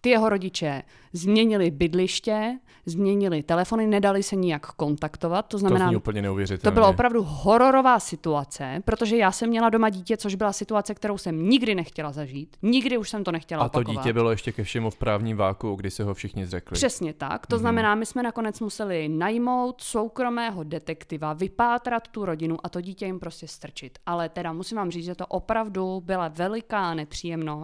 Ty 0.01 0.09
jeho 0.09 0.29
rodiče 0.29 0.83
změnili 1.13 1.71
bydliště, 1.71 2.59
změnili 2.85 3.43
telefony, 3.43 3.87
nedali 3.87 4.23
se 4.23 4.35
nijak 4.35 4.65
kontaktovat. 4.65 5.47
To 5.47 5.57
znamená, 5.57 5.85
to 5.85 5.89
zní 5.89 5.95
úplně. 5.95 6.23
To 6.61 6.71
byla 6.71 6.87
opravdu 6.87 7.23
hororová 7.23 7.99
situace, 7.99 8.81
protože 8.85 9.17
já 9.17 9.31
jsem 9.31 9.49
měla 9.49 9.69
doma 9.69 9.89
dítě, 9.89 10.17
což 10.17 10.35
byla 10.35 10.53
situace, 10.53 10.93
kterou 10.93 11.17
jsem 11.17 11.49
nikdy 11.49 11.75
nechtěla 11.75 12.11
zažít. 12.11 12.57
Nikdy 12.61 12.97
už 12.97 13.09
jsem 13.09 13.23
to 13.23 13.31
nechtěla 13.31 13.63
A 13.63 13.69
to 13.69 13.79
opakovat. 13.79 14.01
dítě 14.01 14.13
bylo 14.13 14.31
ještě 14.31 14.51
ke 14.51 14.63
všemu 14.63 14.89
v 14.89 14.95
právním 14.95 15.37
váku, 15.37 15.75
kdy 15.75 15.91
se 15.91 16.03
ho 16.03 16.13
všichni 16.13 16.45
zřekli. 16.45 16.75
Přesně 16.75 17.13
tak. 17.13 17.47
To 17.47 17.55
mm-hmm. 17.55 17.59
znamená, 17.59 17.95
my 17.95 18.05
jsme 18.05 18.23
nakonec 18.23 18.59
museli 18.59 19.09
najmout 19.09 19.81
soukromého 19.81 20.63
detektiva, 20.63 21.33
vypátrat 21.33 22.07
tu 22.07 22.25
rodinu 22.25 22.57
a 22.63 22.69
to 22.69 22.81
dítě 22.81 23.05
jim 23.05 23.19
prostě 23.19 23.47
strčit. 23.47 23.99
Ale 24.05 24.29
teda 24.29 24.53
musím 24.53 24.77
vám 24.77 24.91
říct, 24.91 25.05
že 25.05 25.15
to 25.15 25.25
opravdu 25.25 26.01
byla 26.05 26.27
veliká 26.27 26.93
nepříjemnost 26.93 27.56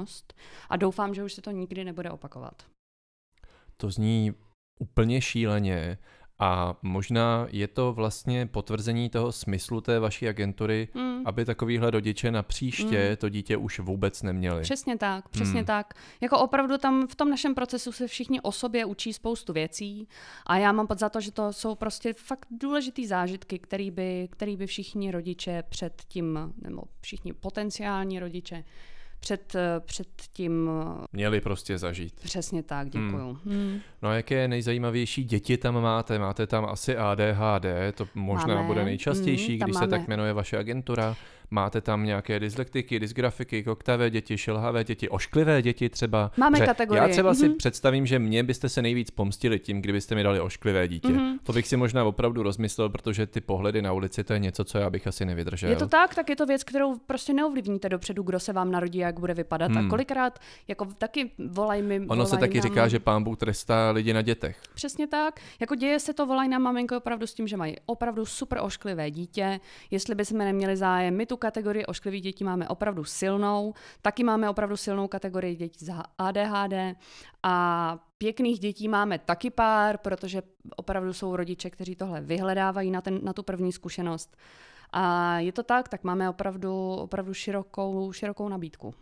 a 0.69 0.77
doufám, 0.77 1.13
že 1.13 1.23
už 1.23 1.33
se 1.33 1.41
to 1.41 1.51
nikdy 1.51 1.83
nebude 1.83 2.11
opakovat. 2.11 2.63
To 3.77 3.89
zní 3.89 4.33
úplně 4.79 5.21
šíleně 5.21 5.97
a 6.39 6.75
možná 6.81 7.47
je 7.49 7.67
to 7.67 7.93
vlastně 7.93 8.45
potvrzení 8.45 9.09
toho 9.09 9.31
smyslu 9.31 9.81
té 9.81 9.99
vaší 9.99 10.27
agentury, 10.27 10.87
mm. 10.93 11.21
aby 11.25 11.45
takovýhle 11.45 11.91
rodiče 11.91 12.31
na 12.31 12.43
příště 12.43 13.09
mm. 13.09 13.15
to 13.17 13.29
dítě 13.29 13.57
už 13.57 13.79
vůbec 13.79 14.23
neměli. 14.23 14.61
Přesně 14.61 14.97
tak, 14.97 15.29
přesně 15.29 15.59
mm. 15.59 15.65
tak. 15.65 15.93
Jako 16.21 16.39
opravdu 16.39 16.77
tam 16.77 17.07
v 17.07 17.15
tom 17.15 17.29
našem 17.29 17.55
procesu 17.55 17.91
se 17.91 18.07
všichni 18.07 18.41
o 18.41 18.51
sobě 18.51 18.85
učí 18.85 19.13
spoustu 19.13 19.53
věcí 19.53 20.07
a 20.45 20.57
já 20.57 20.71
mám 20.71 20.87
pod 20.87 20.99
za 20.99 21.09
to, 21.09 21.21
že 21.21 21.31
to 21.31 21.53
jsou 21.53 21.75
prostě 21.75 22.13
fakt 22.13 22.47
důležitý 22.51 23.07
zážitky, 23.07 23.59
který 23.59 23.91
by, 23.91 24.27
který 24.31 24.57
by 24.57 24.67
všichni 24.67 25.11
rodiče 25.11 25.63
před 25.69 26.01
tím, 26.07 26.53
nebo 26.61 26.81
všichni 27.01 27.33
potenciální 27.33 28.19
rodiče 28.19 28.63
před, 29.23 29.55
eh, 29.55 29.79
před 29.79 30.07
tím... 30.33 30.69
Eh, 31.01 31.05
Měli 31.13 31.41
prostě 31.41 31.77
zažít. 31.77 32.13
Přesně 32.23 32.63
tak, 32.63 32.89
děkuju. 32.89 33.37
Hmm. 33.45 33.55
Hmm. 33.55 33.79
No 34.01 34.09
a 34.09 34.13
jaké 34.13 34.47
nejzajímavější 34.47 35.23
děti 35.23 35.57
tam 35.57 35.81
máte? 35.81 36.19
Máte 36.19 36.47
tam 36.47 36.65
asi 36.65 36.97
ADHD, 36.97 37.65
to 37.95 38.07
možná 38.15 38.55
máme. 38.55 38.67
bude 38.67 38.85
nejčastější, 38.85 39.57
hmm, 39.57 39.59
když 39.59 39.73
máme. 39.73 39.85
se 39.85 39.89
tak 39.89 40.07
jmenuje 40.07 40.33
vaše 40.33 40.57
agentura. 40.57 41.15
Máte 41.51 41.81
tam 41.81 42.05
nějaké 42.05 42.39
dyslektiky, 42.39 42.99
dysgrafiky, 42.99 43.63
koktavé 43.63 44.09
děti, 44.09 44.37
šilhavé 44.37 44.83
děti, 44.83 45.09
ošklivé 45.09 45.61
děti 45.61 45.89
třeba. 45.89 46.31
Máme 46.37 46.57
Pře- 46.57 46.65
kategorie. 46.65 47.01
Já 47.01 47.07
třeba 47.07 47.31
mm-hmm. 47.31 47.39
si 47.39 47.49
mhm. 47.49 47.57
představím, 47.57 48.05
že 48.05 48.19
mě 48.19 48.43
byste 48.43 48.69
se 48.69 48.81
nejvíc 48.81 49.11
pomstili 49.11 49.59
tím, 49.59 49.81
kdybyste 49.81 50.15
mi 50.15 50.23
dali 50.23 50.39
ošklivé 50.39 50.87
dítě. 50.87 51.07
Mm-hmm. 51.07 51.37
To 51.43 51.53
bych 51.53 51.67
si 51.67 51.77
možná 51.77 52.03
opravdu 52.03 52.43
rozmyslel, 52.43 52.89
protože 52.89 53.27
ty 53.27 53.41
pohledy 53.41 53.81
na 53.81 53.93
ulici 53.93 54.23
to 54.23 54.33
je 54.33 54.39
něco, 54.39 54.63
co 54.63 54.77
já 54.77 54.89
bych 54.89 55.07
asi 55.07 55.25
nevydržel. 55.25 55.69
Je 55.69 55.75
to 55.75 55.87
tak, 55.87 56.15
tak 56.15 56.29
je 56.29 56.35
to 56.35 56.45
věc, 56.45 56.63
kterou 56.63 56.97
prostě 56.97 57.33
neovlivníte 57.33 57.89
dopředu, 57.89 58.23
kdo 58.23 58.39
se 58.39 58.53
vám 58.53 58.71
narodí, 58.71 58.99
jak 59.13 59.19
bude 59.19 59.33
vypadat. 59.33 59.71
Hmm. 59.71 59.85
A 59.85 59.89
kolikrát 59.89 60.39
jako 60.67 60.85
taky 60.85 61.31
volají 61.47 61.81
mi. 61.81 61.95
Ono 61.99 62.07
volaj 62.07 62.25
se 62.25 62.37
taky 62.37 62.57
nám... 62.57 62.63
říká, 62.63 62.87
že 62.87 62.99
pán 62.99 63.23
Bůh 63.23 63.37
trestá 63.37 63.91
lidi 63.91 64.13
na 64.13 64.21
dětech. 64.21 64.61
Přesně 64.73 65.07
tak. 65.07 65.39
Jako 65.59 65.75
děje 65.75 65.99
se 65.99 66.13
to, 66.13 66.25
volají 66.25 66.49
na 66.49 66.59
maminko 66.59 66.97
opravdu 66.97 67.27
s 67.27 67.33
tím, 67.33 67.47
že 67.47 67.57
mají 67.57 67.75
opravdu 67.85 68.25
super 68.25 68.59
ošklivé 68.61 69.11
dítě. 69.11 69.59
Jestli 69.91 70.15
bychom 70.15 70.37
neměli 70.37 70.77
zájem, 70.77 71.17
my 71.17 71.25
tu 71.25 71.37
kategorii 71.37 71.85
ošklivých 71.85 72.21
dětí 72.21 72.43
máme 72.43 72.67
opravdu 72.67 73.03
silnou. 73.03 73.73
Taky 74.01 74.23
máme 74.23 74.49
opravdu 74.49 74.77
silnou 74.77 75.07
kategorii 75.07 75.55
dětí 75.55 75.85
za 75.85 76.03
ADHD 76.17 76.73
a 77.43 77.97
pěkných 78.17 78.59
dětí 78.59 78.87
máme 78.87 79.19
taky 79.19 79.49
pár, 79.49 79.97
protože 79.97 80.41
opravdu 80.75 81.13
jsou 81.13 81.35
rodiče, 81.35 81.69
kteří 81.69 81.95
tohle 81.95 82.21
vyhledávají 82.21 82.91
na, 82.91 83.01
ten, 83.01 83.19
na 83.23 83.33
tu 83.33 83.43
první 83.43 83.71
zkušenost. 83.71 84.37
A 84.93 85.39
je 85.39 85.51
to 85.51 85.63
tak, 85.63 85.89
tak 85.89 86.03
máme 86.03 86.29
opravdu, 86.29 86.95
opravdu 86.95 87.33
širokou, 87.33 88.11
širokou 88.11 88.49
nabídku. 88.49 88.93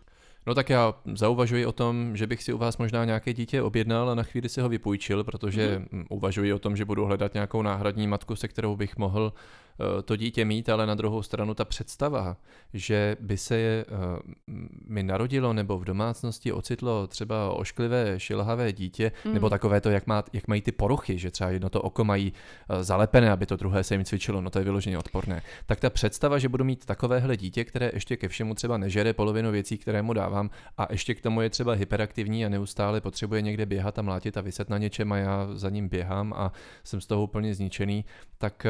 No 0.46 0.56
tak 0.56 0.70
já 0.70 0.94
zauvažuji 1.14 1.66
o 1.66 1.72
tom, 1.72 2.18
že 2.18 2.28
bych 2.28 2.44
si 2.44 2.54
u 2.54 2.58
vás 2.58 2.78
možná 2.78 3.06
nějaké 3.06 3.34
dítě 3.34 3.62
objednal 3.62 4.10
a 4.10 4.16
na 4.16 4.24
chvíli 4.24 4.50
si 4.50 4.62
ho 4.62 4.70
vypůjčil, 4.70 5.24
protože 5.24 5.82
mm. 5.92 6.06
uvažuji 6.10 6.54
o 6.54 6.60
tom, 6.60 6.78
že 6.78 6.86
budu 6.86 7.06
hledat 7.06 7.34
nějakou 7.34 7.62
náhradní 7.62 8.08
matku, 8.08 8.36
se 8.36 8.48
kterou 8.48 8.76
bych 8.76 8.98
mohl 8.98 9.34
to 10.06 10.16
dítě 10.16 10.46
mít, 10.46 10.70
ale 10.70 10.86
na 10.86 10.96
druhou 10.96 11.22
stranu 11.22 11.54
ta 11.54 11.66
představa, 11.66 12.38
že 12.74 13.18
by 13.20 13.38
se 13.38 13.58
je, 13.58 13.86
eh, 13.88 14.20
mi 14.88 15.04
narodilo 15.04 15.54
nebo 15.54 15.80
v 15.80 15.86
domácnosti 15.86 16.52
ocitlo 16.52 17.08
třeba 17.08 17.52
ošklivé, 17.52 18.20
šilhavé 18.20 18.74
dítě, 18.74 19.12
mm. 19.26 19.34
nebo 19.34 19.50
takové 19.50 19.82
to, 19.82 19.90
jak, 19.90 20.08
má, 20.08 20.24
jak 20.34 20.48
mají 20.48 20.62
ty 20.62 20.72
poruchy, 20.72 21.18
že 21.18 21.32
třeba 21.32 21.50
jedno 21.50 21.70
to 21.70 21.82
oko 21.82 22.04
mají 22.04 22.34
eh, 22.70 22.84
zalepené, 22.84 23.32
aby 23.32 23.46
to 23.46 23.56
druhé 23.56 23.84
se 23.84 23.94
jim 23.94 24.06
cvičilo, 24.06 24.42
no 24.42 24.50
to 24.50 24.60
je 24.60 24.66
vyloženě 24.66 24.98
odporné. 24.98 25.42
Tak 25.66 25.80
ta 25.80 25.90
představa, 25.90 26.40
že 26.40 26.50
budu 26.50 26.64
mít 26.64 26.86
takovéhle 26.86 27.38
dítě, 27.38 27.64
které 27.64 27.92
ještě 27.94 28.18
ke 28.18 28.28
všemu 28.28 28.56
třeba 28.56 28.78
nežere 28.78 29.14
polovinu 29.14 29.52
věcí, 29.52 29.78
které 29.78 30.02
mu 30.02 30.14
dávám, 30.14 30.50
a 30.78 30.88
ještě 30.92 31.16
k 31.16 31.22
tomu 31.22 31.42
je 31.42 31.50
třeba 31.50 31.74
hyperaktivní 31.74 32.46
a 32.46 32.50
neustále 32.50 33.02
potřebuje 33.02 33.42
někde 33.42 33.66
běhat 33.66 34.00
a 34.00 34.02
mlátit 34.02 34.38
a 34.38 34.42
vyset 34.42 34.70
na 34.70 34.78
něčem 34.78 35.12
a 35.12 35.18
já 35.18 35.48
za 35.54 35.70
ním 35.70 35.90
běhám 35.90 36.34
a 36.34 36.52
jsem 36.84 37.02
z 37.02 37.06
toho 37.06 37.24
úplně 37.24 37.56
zničený, 37.56 38.06
tak 38.38 38.66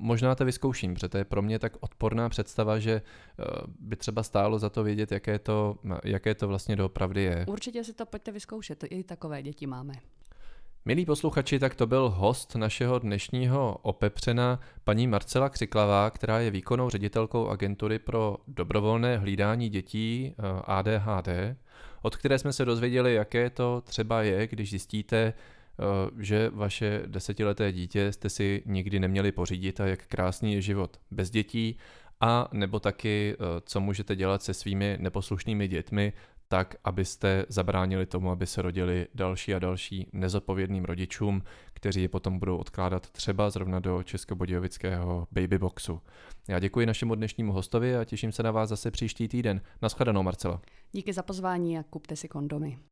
možná 0.00 0.34
ta 0.34 0.44
vyzkouším, 0.50 0.94
protože 0.94 1.08
to 1.08 1.18
je 1.18 1.24
pro 1.24 1.42
mě 1.42 1.58
tak 1.58 1.72
odporná 1.80 2.28
představa, 2.28 2.78
že 2.78 2.92
eh, 3.02 3.44
by 3.78 3.96
třeba 3.96 4.22
stálo 4.22 4.58
za 4.58 4.70
to 4.70 4.82
vědět, 4.82 5.12
jaké 5.12 5.38
to, 5.38 5.76
jaké 6.04 6.34
to 6.34 6.48
vlastně 6.48 6.76
doopravdy 6.76 7.22
je. 7.22 7.44
Určitě 7.48 7.84
si 7.84 7.92
to 7.92 8.06
pojďte 8.06 8.32
vyzkoušet, 8.32 8.84
i 8.90 9.04
takové 9.04 9.42
děti 9.42 9.66
máme. 9.66 9.94
Milí 10.84 11.06
posluchači, 11.06 11.58
tak 11.58 11.74
to 11.74 11.86
byl 11.86 12.10
host 12.10 12.54
našeho 12.54 12.98
dnešního 12.98 13.78
opepřena, 13.82 14.60
paní 14.84 15.06
Marcela 15.06 15.48
Křiklavá, 15.48 16.10
která 16.10 16.40
je 16.40 16.50
výkonnou 16.50 16.90
ředitelkou 16.90 17.48
agentury 17.48 17.98
pro 17.98 18.36
dobrovolné 18.48 19.18
hlídání 19.18 19.68
dětí 19.68 20.32
eh, 20.32 20.42
ADHD, 20.64 21.28
od 22.02 22.16
které 22.16 22.38
jsme 22.38 22.52
se 22.52 22.64
dozvěděli, 22.64 23.14
jaké 23.14 23.50
to 23.50 23.80
třeba 23.80 24.22
je, 24.22 24.46
když 24.46 24.70
zjistíte, 24.70 25.32
že 26.18 26.50
vaše 26.54 27.02
desetileté 27.06 27.72
dítě 27.72 28.12
jste 28.12 28.28
si 28.30 28.62
nikdy 28.66 29.00
neměli 29.00 29.32
pořídit 29.32 29.80
a 29.80 29.86
jak 29.86 30.06
krásný 30.06 30.54
je 30.54 30.62
život 30.62 31.00
bez 31.10 31.30
dětí 31.30 31.78
a 32.20 32.48
nebo 32.52 32.80
taky, 32.80 33.34
eh, 33.34 33.44
co 33.64 33.80
můžete 33.80 34.16
dělat 34.16 34.42
se 34.42 34.54
svými 34.54 34.96
neposlušnými 35.00 35.68
dětmi, 35.68 36.12
tak, 36.48 36.74
abyste 36.84 37.44
zabránili 37.48 38.06
tomu, 38.06 38.30
aby 38.30 38.46
se 38.46 38.62
rodili 38.62 39.06
další 39.14 39.54
a 39.54 39.58
další 39.58 40.06
nezodpovědným 40.12 40.84
rodičům, 40.84 41.42
kteří 41.72 42.02
je 42.02 42.08
potom 42.08 42.38
budou 42.38 42.56
odkládat 42.56 43.10
třeba 43.10 43.50
zrovna 43.50 43.80
do 43.80 44.02
českobudějovického 44.02 45.28
babyboxu. 45.32 46.00
Já 46.48 46.58
děkuji 46.58 46.86
našemu 46.86 47.14
dnešnímu 47.14 47.52
hostovi 47.52 47.96
a 47.96 48.04
těším 48.04 48.32
se 48.32 48.42
na 48.42 48.50
vás 48.50 48.68
zase 48.68 48.90
příští 48.90 49.28
týden. 49.28 49.60
Naschledanou, 49.82 50.22
Marcela. 50.22 50.60
Díky 50.92 51.12
za 51.12 51.22
pozvání 51.22 51.78
a 51.78 51.82
kupte 51.82 52.16
si 52.16 52.28
kondomy. 52.28 52.78